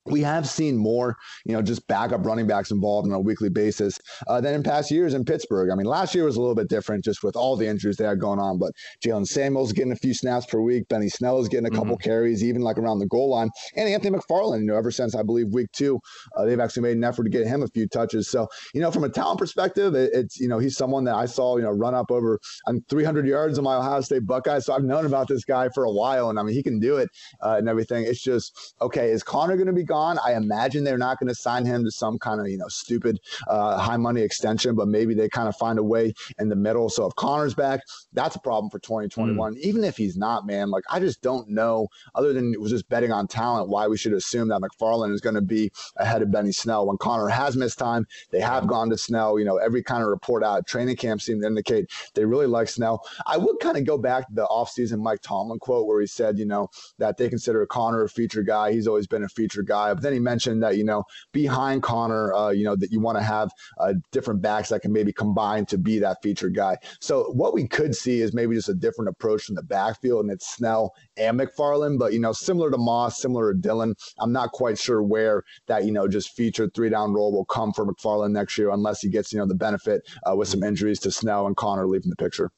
we 0.06 0.22
have 0.22 0.48
seen 0.48 0.76
more, 0.76 1.16
you 1.44 1.52
know, 1.52 1.62
just 1.62 1.86
backup 1.86 2.24
running 2.24 2.46
backs 2.46 2.70
involved 2.70 3.06
on 3.08 3.14
a 3.14 3.20
weekly 3.20 3.50
basis 3.50 3.98
uh, 4.28 4.40
than 4.40 4.54
in 4.54 4.62
past 4.62 4.90
years 4.90 5.14
in 5.14 5.24
Pittsburgh. 5.24 5.70
I 5.70 5.74
mean, 5.74 5.86
last 5.86 6.14
year 6.14 6.24
was 6.24 6.36
a 6.36 6.40
little 6.40 6.54
bit 6.54 6.68
different 6.68 7.04
just 7.04 7.22
with 7.22 7.36
all 7.36 7.56
the 7.56 7.66
injuries 7.66 7.96
they 7.96 8.04
had 8.04 8.18
going 8.18 8.38
on, 8.38 8.58
but 8.58 8.72
Jaylen 9.04 9.26
Samuels 9.26 9.72
getting 9.72 9.92
a 9.92 9.96
few 9.96 10.14
snaps 10.14 10.46
per 10.46 10.60
week. 10.60 10.88
Benny 10.88 11.08
Snell 11.08 11.38
is 11.40 11.48
getting 11.48 11.66
a 11.66 11.70
couple 11.70 11.96
mm-hmm. 11.96 12.08
carries, 12.08 12.42
even 12.42 12.62
like 12.62 12.78
around 12.78 12.98
the 12.98 13.06
goal 13.06 13.30
line. 13.30 13.50
And 13.76 13.88
Anthony 13.88 14.16
McFarland, 14.16 14.60
you 14.60 14.66
know, 14.66 14.76
ever 14.76 14.90
since 14.90 15.14
I 15.14 15.22
believe 15.22 15.48
week 15.52 15.70
two, 15.72 16.00
uh, 16.36 16.44
they've 16.44 16.60
actually 16.60 16.82
made 16.82 16.96
an 16.96 17.04
effort 17.04 17.24
to 17.24 17.30
get 17.30 17.46
him 17.46 17.62
a 17.62 17.68
few 17.68 17.86
touches. 17.86 18.28
So, 18.28 18.48
you 18.72 18.80
know, 18.80 18.90
from 18.90 19.04
a 19.04 19.08
talent 19.08 19.38
perspective, 19.38 19.94
it, 19.94 20.10
it's, 20.14 20.40
you 20.40 20.48
know, 20.48 20.58
he's 20.58 20.76
someone 20.76 21.04
that 21.04 21.14
I 21.14 21.26
saw, 21.26 21.56
you 21.56 21.62
know, 21.62 21.70
run 21.70 21.94
up 21.94 22.10
over 22.10 22.38
on 22.66 22.82
300 22.88 23.26
yards 23.26 23.58
of 23.58 23.64
my 23.64 23.76
Ohio 23.76 24.00
State 24.00 24.26
Buckeyes. 24.26 24.64
So 24.66 24.72
I've 24.72 24.84
known 24.84 25.04
about 25.04 25.28
this 25.28 25.44
guy 25.44 25.68
for 25.74 25.84
a 25.84 25.92
while. 25.92 26.30
And 26.30 26.38
I 26.38 26.42
mean, 26.42 26.54
he 26.54 26.62
can 26.62 26.80
do 26.80 26.96
it 26.96 27.08
uh, 27.42 27.56
and 27.58 27.68
everything. 27.68 28.04
It's 28.04 28.22
just, 28.22 28.74
okay, 28.80 29.10
is 29.10 29.22
Conner 29.22 29.56
going 29.56 29.66
to 29.66 29.72
be 29.72 29.84
gone? 29.90 30.18
I 30.24 30.34
imagine 30.34 30.84
they're 30.84 30.96
not 30.96 31.18
going 31.18 31.28
to 31.28 31.34
sign 31.34 31.66
him 31.66 31.84
to 31.84 31.90
some 31.90 32.18
kind 32.18 32.40
of 32.40 32.48
you 32.48 32.56
know 32.56 32.68
stupid 32.68 33.20
uh, 33.48 33.76
high 33.76 33.96
money 33.96 34.22
extension, 34.22 34.74
but 34.74 34.88
maybe 34.88 35.12
they 35.14 35.28
kind 35.28 35.48
of 35.48 35.56
find 35.56 35.78
a 35.78 35.82
way 35.82 36.14
in 36.38 36.48
the 36.48 36.56
middle. 36.56 36.88
So 36.88 37.06
if 37.06 37.14
Conner's 37.16 37.54
back, 37.54 37.80
that's 38.12 38.36
a 38.36 38.40
problem 38.40 38.70
for 38.70 38.78
2021. 38.78 39.54
Mm. 39.54 39.58
Even 39.58 39.84
if 39.84 39.96
he's 39.96 40.16
not, 40.16 40.46
man, 40.46 40.70
like 40.70 40.84
I 40.90 41.00
just 41.00 41.20
don't 41.20 41.48
know. 41.48 41.88
Other 42.14 42.32
than 42.32 42.54
it 42.54 42.60
was 42.60 42.70
just 42.70 42.88
betting 42.88 43.12
on 43.12 43.26
talent, 43.26 43.68
why 43.68 43.88
we 43.88 43.98
should 43.98 44.12
assume 44.12 44.48
that 44.48 44.60
McFarland 44.60 45.12
is 45.12 45.20
going 45.20 45.34
to 45.34 45.42
be 45.42 45.70
ahead 45.96 46.22
of 46.22 46.30
Benny 46.30 46.52
Snell 46.52 46.86
when 46.86 46.96
Conner 46.98 47.28
has 47.28 47.56
missed 47.56 47.78
time. 47.78 48.06
They 48.30 48.40
have 48.40 48.66
gone 48.66 48.88
to 48.90 48.98
Snell. 48.98 49.38
You 49.38 49.44
know, 49.44 49.56
every 49.56 49.82
kind 49.82 50.02
of 50.02 50.08
report 50.08 50.44
out 50.44 50.66
training 50.66 50.96
camp 50.96 51.20
seemed 51.20 51.42
to 51.42 51.48
indicate 51.48 51.90
they 52.14 52.24
really 52.24 52.46
like 52.46 52.68
Snell. 52.68 53.04
I 53.26 53.36
would 53.36 53.58
kind 53.60 53.76
of 53.76 53.84
go 53.84 53.98
back 53.98 54.28
to 54.28 54.34
the 54.34 54.46
offseason 54.46 55.00
Mike 55.00 55.20
Tomlin 55.22 55.58
quote 55.58 55.86
where 55.86 56.00
he 56.00 56.06
said, 56.06 56.38
you 56.38 56.46
know, 56.46 56.68
that 56.98 57.16
they 57.16 57.28
consider 57.28 57.66
Conner 57.66 58.04
a 58.04 58.08
feature 58.08 58.42
guy. 58.42 58.72
He's 58.72 58.86
always 58.86 59.06
been 59.06 59.24
a 59.24 59.28
feature 59.28 59.62
guy. 59.62 59.79
But 59.88 60.02
then 60.02 60.12
he 60.12 60.20
mentioned 60.20 60.62
that, 60.62 60.76
you 60.76 60.84
know, 60.84 61.02
behind 61.32 61.82
Conner, 61.82 62.32
uh, 62.32 62.50
you 62.50 62.64
know, 62.64 62.76
that 62.76 62.90
you 62.90 63.00
want 63.00 63.18
to 63.18 63.24
have 63.24 63.50
uh, 63.80 63.94
different 64.12 64.40
backs 64.42 64.68
that 64.68 64.82
can 64.82 64.92
maybe 64.92 65.12
combine 65.12 65.66
to 65.66 65.78
be 65.78 65.98
that 65.98 66.18
featured 66.22 66.54
guy. 66.54 66.76
So 67.00 67.24
what 67.32 67.54
we 67.54 67.66
could 67.66 67.94
see 67.94 68.20
is 68.20 68.32
maybe 68.32 68.54
just 68.54 68.68
a 68.68 68.74
different 68.74 69.08
approach 69.08 69.44
from 69.44 69.56
the 69.56 69.62
backfield, 69.62 70.24
and 70.24 70.32
it's 70.32 70.54
Snell 70.54 70.92
and 71.16 71.40
McFarland, 71.40 71.98
but, 71.98 72.12
you 72.12 72.20
know, 72.20 72.32
similar 72.32 72.70
to 72.70 72.78
Moss, 72.78 73.20
similar 73.20 73.52
to 73.52 73.58
Dillon, 73.58 73.94
I'm 74.18 74.32
not 74.32 74.52
quite 74.52 74.78
sure 74.78 75.02
where 75.02 75.42
that, 75.66 75.84
you 75.84 75.92
know, 75.92 76.06
just 76.08 76.36
featured 76.36 76.74
three 76.74 76.90
down 76.90 77.12
role 77.12 77.32
will 77.32 77.44
come 77.44 77.72
for 77.72 77.86
McFarland 77.86 78.32
next 78.32 78.58
year 78.58 78.70
unless 78.70 79.00
he 79.00 79.08
gets, 79.08 79.32
you 79.32 79.38
know, 79.38 79.46
the 79.46 79.54
benefit 79.54 80.02
uh, 80.28 80.36
with 80.36 80.48
some 80.48 80.62
injuries 80.62 81.00
to 81.00 81.10
Snell 81.10 81.46
and 81.46 81.56
Conner 81.56 81.86
leaving 81.86 82.10
the 82.10 82.16
picture. 82.16 82.50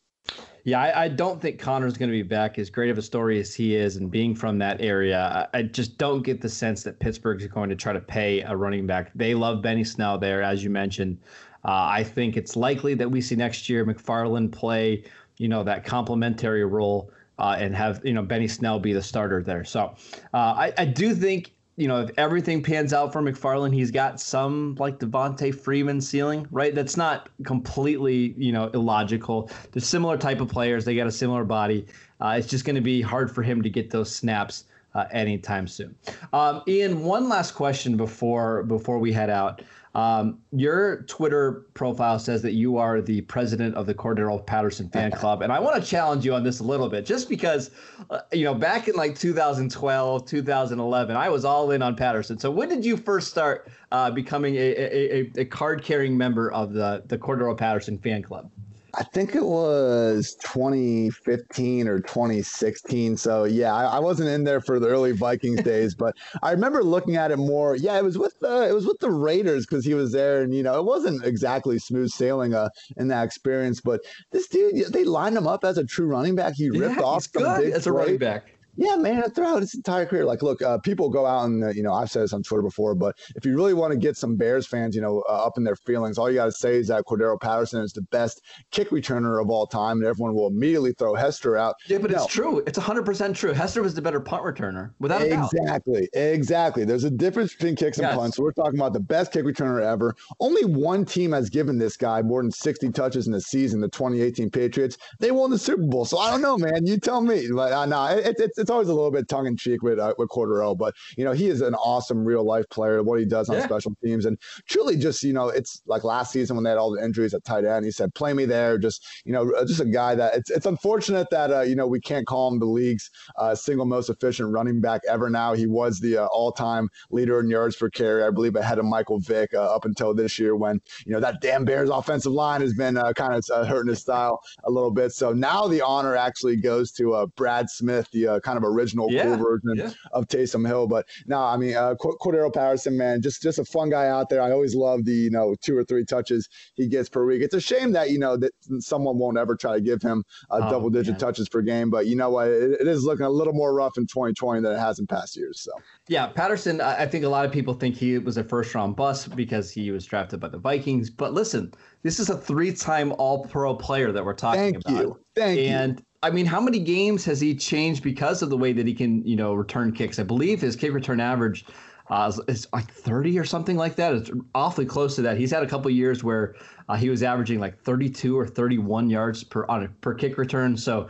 Yeah, 0.65 0.81
I, 0.81 1.05
I, 1.05 1.09
don't 1.09 1.43
think 1.43 1.59
Conner's 1.59 1.97
going 1.97 2.09
to 2.09 2.17
be 2.17 2.23
back. 2.23 2.57
As 2.57 2.71
great 2.71 2.91
of 2.91 2.97
a 2.97 3.03
story 3.03 3.41
as 3.41 3.53
he 3.53 3.75
is, 3.75 3.97
and 3.97 4.09
being 4.09 4.33
from 4.33 4.59
that 4.59 4.81
area, 4.81 5.49
I, 5.53 5.59
I 5.59 5.63
just 5.63 5.99
don't 5.99 6.23
get 6.23 6.41
the 6.41 6.49
sense 6.49 6.85
that 6.85 7.01
Pittsburgh's 7.01 7.47
going 7.49 7.69
to 7.69 7.75
try 7.75 7.93
to 7.93 8.01
pay 8.01 8.43
a 8.43 8.55
running 8.55 8.87
back. 8.87 9.11
They 9.17 9.35
love 9.35 9.61
Benny 9.61 9.83
Snell 9.83 10.19
there, 10.19 10.41
as 10.41 10.63
you 10.63 10.71
mentioned. 10.71 11.19
Uh, 11.65 11.91
I 11.91 12.05
think 12.05 12.37
it's 12.37 12.55
likely 12.55 12.95
that 12.95 13.11
we 13.11 13.21
see 13.21 13.35
next 13.35 13.69
year 13.69 13.85
McFarland 13.85 14.53
play, 14.53 15.03
you 15.39 15.49
know, 15.49 15.65
that 15.65 15.85
complementary 15.85 16.65
role 16.65 17.11
uh, 17.39 17.57
and 17.59 17.75
have 17.75 18.01
you 18.05 18.13
know 18.13 18.23
Benny 18.23 18.49
Snell 18.49 18.79
be 18.79 18.93
the 18.93 19.03
starter 19.03 19.43
there. 19.43 19.65
So 19.65 19.95
uh, 20.33 20.37
I, 20.37 20.73
I 20.79 20.85
do 20.85 21.15
think 21.15 21.53
you 21.77 21.89
know, 21.89 22.01
if 22.01 22.11
everything 22.19 22.63
pans 22.63 22.93
out 22.93 23.13
for 23.13 23.23
McFarland, 23.23 23.73
he's 23.75 23.91
got 23.91 24.21
some 24.21 24.77
like 24.79 24.99
Devonta 24.99 25.55
Freeman 25.55 26.01
ceiling, 26.01 26.47
right? 26.51 26.75
That's 26.75 26.97
not 26.97 27.31
completely, 27.45 28.35
you 28.37 28.53
know, 28.53 28.69
illogical. 28.75 29.51
They're 29.71 29.81
similar 29.81 30.19
type 30.19 30.41
of 30.41 30.49
players. 30.49 30.85
They 30.85 30.95
got 30.95 31.07
a 31.07 31.13
similar 31.13 31.45
body. 31.45 31.87
Uh, 32.21 32.37
it's 32.39 32.47
just 32.47 32.65
going 32.65 32.77
to 32.77 32.83
be 32.83 33.01
hard 33.01 33.35
for 33.35 33.43
him 33.43 33.63
to 33.63 33.71
get 33.71 33.91
those 33.91 34.15
snaps 34.15 34.65
uh, 34.95 35.07
anytime 35.13 35.67
soon. 35.67 35.95
Um, 36.33 36.63
Ian, 36.69 37.05
one 37.05 37.29
last 37.29 37.53
question 37.53 37.97
before 37.97 38.63
before 38.65 38.99
we 38.99 39.13
head 39.13 39.31
out. 39.31 39.63
Um, 39.95 40.39
your 40.53 41.03
Twitter 41.03 41.67
profile 41.75 42.19
says 42.19 42.41
that 42.43 42.53
you 42.53 42.79
are 42.79 43.03
the 43.03 43.21
president 43.23 43.75
of 43.75 43.87
the 43.87 43.95
Cordarrelle 43.95 44.45
Patterson 44.45 44.89
fan 44.89 45.11
club, 45.13 45.43
and 45.43 45.53
I 45.53 45.61
want 45.61 45.83
to 45.83 45.89
challenge 45.89 46.25
you 46.25 46.35
on 46.35 46.43
this 46.43 46.61
a 46.61 46.65
little 46.65 46.89
bit, 46.89 47.05
just 47.05 47.29
because, 47.29 47.71
uh, 48.11 48.21
you 48.33 48.45
know, 48.45 48.55
back 48.55 48.89
in 48.89 48.95
like 48.95 49.19
2012, 49.19 50.27
2011, 50.27 51.17
I 51.17 51.29
was 51.29 51.45
all 51.45 51.71
in 51.73 51.83
on 51.83 51.95
Patterson. 51.95 52.39
So 52.39 52.51
when 52.51 52.69
did 52.71 52.85
you 52.85 52.97
first 52.97 53.29
start 53.29 53.71
uh, 53.91 54.11
becoming 54.11 54.55
a, 54.57 54.59
a, 54.59 55.15
a, 55.15 55.33
a 55.43 55.45
card-carrying 55.45 56.17
member 56.17 56.51
of 56.53 56.73
the 56.73 57.03
the 57.07 57.19
Cordarrelle 57.19 57.59
Patterson 57.59 57.99
fan 57.99 58.23
club? 58.23 58.51
I 58.95 59.05
think 59.05 59.35
it 59.35 59.45
was 59.45 60.37
2015 60.43 61.89
or 61.89 62.01
2016. 62.01 63.17
So 63.17 63.45
yeah, 63.45 63.75
I, 63.75 63.97
I, 63.97 63.99
wasn't 63.99 64.29
in 64.29 64.45
there 64.45 64.61
for 64.61 64.79
the 64.79 64.89
early 64.89 65.13
Vikings 65.13 65.63
days, 65.65 65.95
but 65.95 66.15
I 66.43 66.51
remember 66.53 66.83
looking 66.83 67.17
at 67.17 67.31
it 67.31 67.39
more. 67.39 67.75
Yeah, 67.75 67.97
it 67.97 68.05
was 68.05 68.19
with 68.19 68.39
the 68.41 68.69
it 68.69 68.75
was 68.75 68.87
with 68.87 68.99
the 69.01 69.11
Raiders 69.11 69.65
because 69.65 69.85
he 69.85 69.95
was 69.95 70.13
there, 70.13 70.43
and 70.43 70.55
you 70.55 70.63
know 70.63 70.79
it 70.79 70.85
wasn't 70.85 71.25
exactly 71.25 71.79
smooth 71.79 72.11
sailing 72.11 72.55
uh, 72.55 72.69
in 72.99 73.09
that 73.09 73.25
experience. 73.25 73.81
But 73.81 74.03
this 74.31 74.47
dude, 74.49 74.93
they 74.93 75.05
lined 75.05 75.37
him 75.37 75.47
up 75.47 75.65
as 75.65 75.79
a 75.79 75.85
true 75.85 76.07
running 76.07 76.35
back. 76.35 76.55
He 76.55 76.69
ripped 76.69 76.97
yeah, 76.97 77.03
off 77.03 77.25
some 77.33 77.61
big 77.61 77.73
as 77.73 77.87
a 77.87 77.93
running 77.93 78.19
back. 78.19 78.53
Yeah, 78.77 78.97
man, 78.97 79.23
throughout 79.31 79.61
his 79.61 79.75
entire 79.75 80.07
career. 80.07 80.25
Like, 80.25 80.43
look, 80.43 80.63
uh, 80.63 80.79
people 80.79 81.11
go 81.11 81.27
out 81.27 81.45
and, 81.45 81.65
uh, 81.65 81.69
you 81.69 81.83
know, 81.83 81.93
I've 81.93 82.11
said 82.11 82.23
this 82.23 82.33
on 82.33 82.43
Twitter 82.43 82.63
before, 82.63 82.95
but 82.95 83.17
if 83.37 83.45
you 83.45 83.55
really 83.55 83.75
want 83.75 83.93
to 83.93 83.99
get 83.99 84.17
some 84.17 84.37
Bears 84.37 84.67
fans, 84.67 84.95
you 84.95 85.03
know, 85.03 85.23
uh, 85.29 85.47
up 85.47 85.59
in 85.59 85.65
their 85.65 85.77
feelings, 85.77 86.17
all 86.17 86.31
you 86.31 86.37
got 86.37 86.47
to 86.47 86.53
say 86.53 86.77
is 86.77 86.89
that 86.89 87.05
Cordarrelle 87.05 87.41
Patterson 87.41 87.83
is 87.83 87.93
the 87.93 88.03
best 88.03 88.41
kick 88.71 88.91
returner 88.91 89.43
of 89.43 89.51
all 89.51 89.67
time, 89.67 89.99
and 89.99 90.07
everyone 90.07 90.35
will 90.35 90.47
immediately 90.47 90.93
throw 90.95 91.15
Hester 91.15 91.57
out. 91.57 91.75
Yeah, 91.87 91.99
but 91.99 92.11
no. 92.11 92.25
it's 92.25 92.33
true. 92.33 92.63
It's 92.67 92.79
100% 92.79 93.35
true. 93.35 93.53
Hester 93.53 93.83
was 93.83 93.95
the 93.95 94.03
better 94.03 94.21
punt 94.21 94.43
returner, 94.43 94.93
without 95.01 95.23
a 95.23 95.29
doubt. 95.29 95.51
Exactly. 95.53 96.09
Exactly. 96.15 96.85
There's 96.85 97.05
a 97.05 97.11
difference 97.11 97.53
between 97.55 97.77
kicks 97.77 97.99
and 97.99 98.07
yes. 98.07 98.17
punts. 98.17 98.39
We're 98.39 98.53
talking 98.53 98.79
about 98.79 98.95
the 98.95 99.01
best 99.01 99.33
kick 99.33 99.45
returner 99.45 99.83
ever. 99.83 100.15
Only 100.41 100.65
one 100.65 101.05
team 101.05 101.33
has 101.33 101.51
given 101.51 101.79
this 101.79 101.97
guy 101.97 102.23
more 102.23 102.43
than 102.43 102.51
60 102.51 102.91
touches 102.93 103.27
in 103.27 103.35
a 103.35 103.41
season, 103.41 103.81
the 103.81 103.89
2018 103.89 104.51
Patriots. 104.51 104.97
They 105.19 105.31
won 105.31 105.51
the 105.51 105.59
Super 105.59 105.83
Bowl. 105.83 106.05
So 106.05 106.19
I 106.19 106.31
don't 106.31 106.41
know, 106.41 106.57
man. 106.57 106.87
You 106.87 106.99
tell 106.99 107.21
me. 107.21 107.49
But 107.53 107.73
uh, 107.73 107.87
no, 107.87 108.07
it, 108.07 108.37
it's, 108.39 108.62
it's 108.63 108.71
always 108.71 108.89
a 108.89 108.95
little 108.95 109.11
bit 109.11 109.29
tongue 109.29 109.47
in 109.47 109.57
cheek 109.57 109.83
with 109.83 109.99
uh, 109.99 110.15
with 110.17 110.29
Cordarrelle, 110.29 110.79
but 110.79 110.95
you 111.17 111.25
know 111.25 111.33
he 111.33 111.49
is 111.49 111.61
an 111.61 111.75
awesome 111.75 112.25
real 112.25 112.45
life 112.45 112.65
player. 112.71 113.03
What 113.03 113.19
he 113.19 113.27
does 113.27 113.49
on 113.49 113.57
yeah. 113.57 113.65
special 113.65 113.95
teams, 114.03 114.25
and 114.25 114.39
truly 114.69 114.97
just 114.97 115.23
you 115.23 115.33
know 115.33 115.49
it's 115.49 115.83
like 115.87 116.05
last 116.05 116.33
season 116.33 116.57
when 116.57 116.65
they 116.65 116.71
had 116.71 116.79
all 116.79 116.93
the 116.93 117.05
injuries 117.05 117.35
at 117.35 117.45
tight 117.45 117.65
end. 117.65 117.85
He 117.85 117.91
said, 117.91 118.15
"Play 118.15 118.33
me 118.33 118.45
there." 118.45 118.79
Just 118.79 119.05
you 119.25 119.33
know, 119.33 119.53
uh, 119.53 119.67
just 119.67 119.81
a 119.81 119.85
guy 119.85 120.15
that 120.15 120.35
it's 120.35 120.51
it's 120.51 120.67
unfortunate 120.67 121.29
that 121.31 121.51
uh, 121.51 121.61
you 121.63 121.75
know 121.75 121.87
we 121.87 122.01
can't 122.01 122.27
call 122.27 122.53
him 122.53 122.59
the 122.59 122.67
league's 122.67 123.11
uh, 123.37 123.55
single 123.55 123.87
most 123.87 124.09
efficient 124.09 124.53
running 124.53 124.81
back 124.81 125.03
ever. 125.09 125.29
Now 125.29 125.55
he 125.55 125.67
was 125.67 125.99
the 125.99 126.19
uh, 126.19 126.27
all 126.27 126.53
time 126.53 126.89
leader 127.11 127.41
in 127.41 127.49
yards 127.49 127.77
per 127.77 127.91
carry, 127.91 128.23
I 128.23 128.31
believe, 128.31 128.57
ahead 128.57 128.79
of 128.79 128.85
Michael 128.85 129.19
Vick 129.19 129.53
uh, 129.55 129.75
up 129.75 129.85
until 129.85 130.15
this 130.15 130.39
year 130.39 130.57
when 130.57 130.81
you 131.05 131.13
know 131.13 131.21
that 131.21 131.41
damn 131.41 131.65
Bears 131.65 131.91
offensive 131.91 132.33
line 132.33 132.61
has 132.61 132.75
been 132.75 132.95
kind 133.17 133.35
of 133.35 133.67
hurting 133.67 133.91
his 133.91 134.01
style 134.01 134.41
a 134.65 134.71
little 134.71 134.91
bit. 134.91 135.13
So 135.13 135.33
now 135.33 135.67
the 135.67 135.83
honor 135.83 136.17
actually 136.17 136.57
goes 136.57 136.93
to 136.93 137.31
Brad 137.37 137.69
Smith, 137.69 138.09
the 138.13 138.41
kind 138.45 138.52
of 138.57 138.65
original 138.65 139.11
yeah, 139.11 139.25
cool 139.25 139.37
version 139.37 139.77
yeah. 139.77 139.91
of 140.13 140.27
Taysom 140.27 140.67
Hill. 140.67 140.87
But 140.87 141.07
no, 141.27 141.41
I 141.41 141.57
mean 141.57 141.77
uh, 141.77 141.95
Cordarrelle 141.95 142.53
Patterson, 142.53 142.97
man, 142.97 143.23
just 143.23 143.43
just 143.43 143.59
a 143.59 143.65
fun 143.65 143.91
guy 143.91 144.09
out 144.09 144.29
there. 144.29 144.43
I 144.43 144.51
always 144.51 144.75
love 144.75 145.05
the 145.05 145.13
you 145.13 145.31
know 145.31 145.55
two 145.63 145.77
or 145.77 145.85
three 145.85 146.05
touches 146.05 146.49
he 146.75 146.89
gets 146.89 147.09
per 147.09 147.25
week. 147.25 147.43
It's 147.43 147.55
a 147.55 147.61
shame 147.61 147.93
that 147.93 148.11
you 148.11 148.19
know 148.19 148.37
that 148.37 148.53
someone 148.79 149.19
won't 149.19 149.39
ever 149.39 149.57
try 149.57 149.75
to 149.75 149.81
give 149.81 150.03
him 150.03 150.25
uh, 150.51 150.61
oh, 150.63 150.71
double 150.71 150.91
digit 150.91 151.13
man. 151.13 151.21
touches 151.21 151.49
per 151.49 151.63
game. 151.63 151.91
But 151.91 152.07
you 152.07 152.17
know 152.17 152.31
what, 152.31 152.49
it, 152.49 152.81
it 152.81 152.89
is 152.89 153.05
looking 153.05 153.27
a 153.27 153.31
little 153.31 153.55
more 153.55 153.75
rough 153.75 153.97
in 153.97 154.07
2020 154.07 154.63
than 154.63 154.73
it 154.73 154.79
has 154.79 154.99
in 154.99 155.07
past 155.07 155.37
years. 155.37 155.61
So 155.61 155.73
yeah, 156.09 156.27
Patterson. 156.27 156.81
I 156.81 157.07
think 157.07 157.25
a 157.25 157.29
lot 157.29 157.45
of 157.45 157.53
people 157.53 157.75
think 157.75 157.97
he 157.97 158.19
was 158.19 158.37
a 158.37 158.45
first 158.45 158.75
round 158.75 158.97
bust 158.97 159.35
because 159.37 159.71
he 159.71 159.91
was 159.91 160.05
drafted 160.05 160.41
by 160.41 160.49
the 160.49 160.59
Vikings. 160.59 161.11
But 161.11 161.33
listen, 161.33 161.73
this 162.03 162.19
is 162.19 162.31
a 162.31 162.37
three 162.37 162.73
time 162.73 163.13
All 163.13 163.45
Pro 163.45 163.75
player 163.75 164.13
that 164.13 164.25
we're 164.25 164.35
talking 164.35 164.61
Thank 164.61 164.77
about. 164.85 165.01
You. 165.01 165.22
Thank 165.35 165.59
and 165.61 165.99
you. 165.99 166.05
I 166.23 166.31
mean, 166.31 166.47
how 166.47 166.61
many 166.61 166.79
games 166.79 167.25
has 167.25 167.41
he 167.41 167.55
changed 167.55 168.03
because 168.03 168.43
of 168.43 168.51
the 168.51 168.57
way 168.57 168.73
that 168.73 168.87
he 168.87 168.95
can, 168.95 169.27
you 169.27 169.37
know, 169.37 169.55
return 169.55 169.93
kicks? 169.93 170.19
I 170.19 170.23
believe 170.23 170.61
his 170.61 170.77
kick 170.77 170.93
return 170.93 171.21
average 171.21 171.65
uh, 172.11 172.33
is, 172.49 172.69
like 172.73 172.91
30 172.93 173.39
or 173.39 173.45
something 173.45 173.77
like 173.77 173.97
that. 173.97 174.15
It's 174.15 174.31
awfully 174.55 174.87
close 174.87 175.17
to 175.17 175.23
that. 175.23 175.37
He's 175.37 175.51
had 175.51 175.63
a 175.63 175.67
couple 175.67 175.91
years 175.91 176.23
where 176.23 176.55
uh, 176.89 176.97
he 176.97 177.09
was 177.09 177.23
averaging 177.23 177.59
like 177.59 177.79
32 177.79 178.39
or 178.39 178.47
31 178.47 179.11
yards 179.11 179.43
per 179.43 179.65
on 179.67 179.85
a, 179.85 179.89
per 179.89 180.15
kick 180.15 180.39
return. 180.39 180.77
So, 180.77 181.09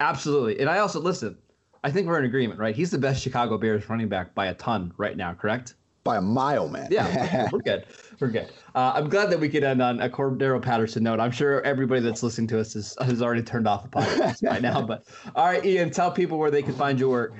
absolutely. 0.00 0.60
And 0.60 0.70
I 0.70 0.78
also 0.78 1.00
listen. 1.00 1.36
I 1.82 1.90
think 1.90 2.06
we're 2.06 2.18
in 2.18 2.24
agreement, 2.24 2.58
right? 2.58 2.74
He's 2.74 2.90
the 2.90 2.98
best 2.98 3.22
Chicago 3.22 3.58
Bears 3.58 3.90
running 3.90 4.08
back 4.08 4.34
by 4.34 4.46
a 4.46 4.54
ton 4.54 4.94
right 4.96 5.18
now, 5.18 5.34
correct? 5.34 5.74
By 6.04 6.18
a 6.18 6.20
mile, 6.20 6.68
man. 6.68 6.88
Yeah, 6.90 7.48
we're 7.50 7.60
good. 7.60 7.86
We're 8.20 8.28
good. 8.28 8.52
Uh, 8.74 8.92
I'm 8.94 9.08
glad 9.08 9.30
that 9.30 9.40
we 9.40 9.48
could 9.48 9.64
end 9.64 9.80
on 9.80 10.00
a 10.00 10.08
Cordarrelle 10.08 10.60
Patterson 10.62 11.02
note. 11.02 11.18
I'm 11.18 11.30
sure 11.30 11.62
everybody 11.62 12.02
that's 12.02 12.22
listening 12.22 12.46
to 12.48 12.60
us 12.60 12.76
is, 12.76 12.94
has 13.00 13.22
already 13.22 13.42
turned 13.42 13.66
off 13.66 13.84
the 13.84 13.88
podcast 13.88 14.42
by 14.46 14.58
now. 14.58 14.82
But 14.82 15.04
all 15.34 15.46
right, 15.46 15.64
Ian, 15.64 15.90
tell 15.90 16.12
people 16.12 16.38
where 16.38 16.50
they 16.50 16.62
can 16.62 16.74
find 16.74 17.00
your 17.00 17.08
work. 17.08 17.32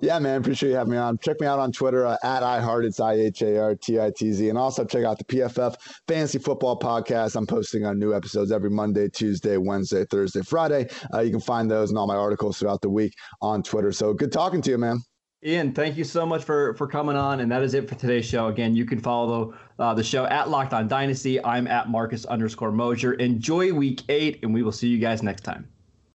Yeah, 0.00 0.18
man. 0.18 0.40
Appreciate 0.40 0.70
you 0.70 0.76
having 0.76 0.92
me 0.92 0.98
on. 0.98 1.18
Check 1.18 1.40
me 1.40 1.46
out 1.46 1.58
on 1.58 1.72
Twitter 1.72 2.04
uh, 2.04 2.16
at 2.22 2.42
iHeart. 2.42 2.84
It's 2.84 3.00
I 3.00 3.14
H 3.14 3.42
A 3.42 3.58
R 3.58 3.74
T 3.74 4.00
I 4.00 4.10
T 4.14 4.32
Z. 4.32 4.48
And 4.48 4.58
also 4.58 4.84
check 4.84 5.04
out 5.04 5.18
the 5.18 5.24
PFF 5.24 5.76
Fantasy 6.06 6.38
Football 6.38 6.78
Podcast. 6.78 7.36
I'm 7.36 7.46
posting 7.46 7.84
on 7.84 7.98
new 7.98 8.14
episodes 8.14 8.50
every 8.52 8.70
Monday, 8.70 9.08
Tuesday, 9.08 9.56
Wednesday, 9.56 10.04
Thursday, 10.04 10.42
Friday. 10.42 10.88
Uh, 11.14 11.20
you 11.20 11.30
can 11.30 11.40
find 11.40 11.70
those 11.70 11.90
and 11.90 11.98
all 11.98 12.06
my 12.06 12.16
articles 12.16 12.58
throughout 12.58 12.80
the 12.80 12.90
week 12.90 13.14
on 13.40 13.62
Twitter. 13.62 13.92
So 13.92 14.12
good 14.12 14.32
talking 14.32 14.60
to 14.62 14.70
you, 14.70 14.78
man. 14.78 14.98
Ian, 15.44 15.72
thank 15.72 15.96
you 15.96 16.02
so 16.02 16.26
much 16.26 16.42
for 16.42 16.74
for 16.74 16.88
coming 16.88 17.14
on, 17.14 17.38
and 17.38 17.52
that 17.52 17.62
is 17.62 17.74
it 17.74 17.88
for 17.88 17.94
today's 17.94 18.24
show. 18.24 18.48
Again, 18.48 18.74
you 18.74 18.84
can 18.84 18.98
follow 18.98 19.54
uh, 19.78 19.94
the 19.94 20.02
show 20.02 20.24
at 20.24 20.50
Locked 20.50 20.72
On 20.72 20.88
Dynasty. 20.88 21.42
I'm 21.44 21.68
at 21.68 21.88
Marcus 21.88 22.24
underscore 22.24 22.72
Mosher. 22.72 23.12
Enjoy 23.14 23.72
Week 23.72 24.02
Eight, 24.08 24.40
and 24.42 24.52
we 24.52 24.64
will 24.64 24.72
see 24.72 24.88
you 24.88 24.98
guys 24.98 25.22
next 25.22 25.42
time. 25.42 25.68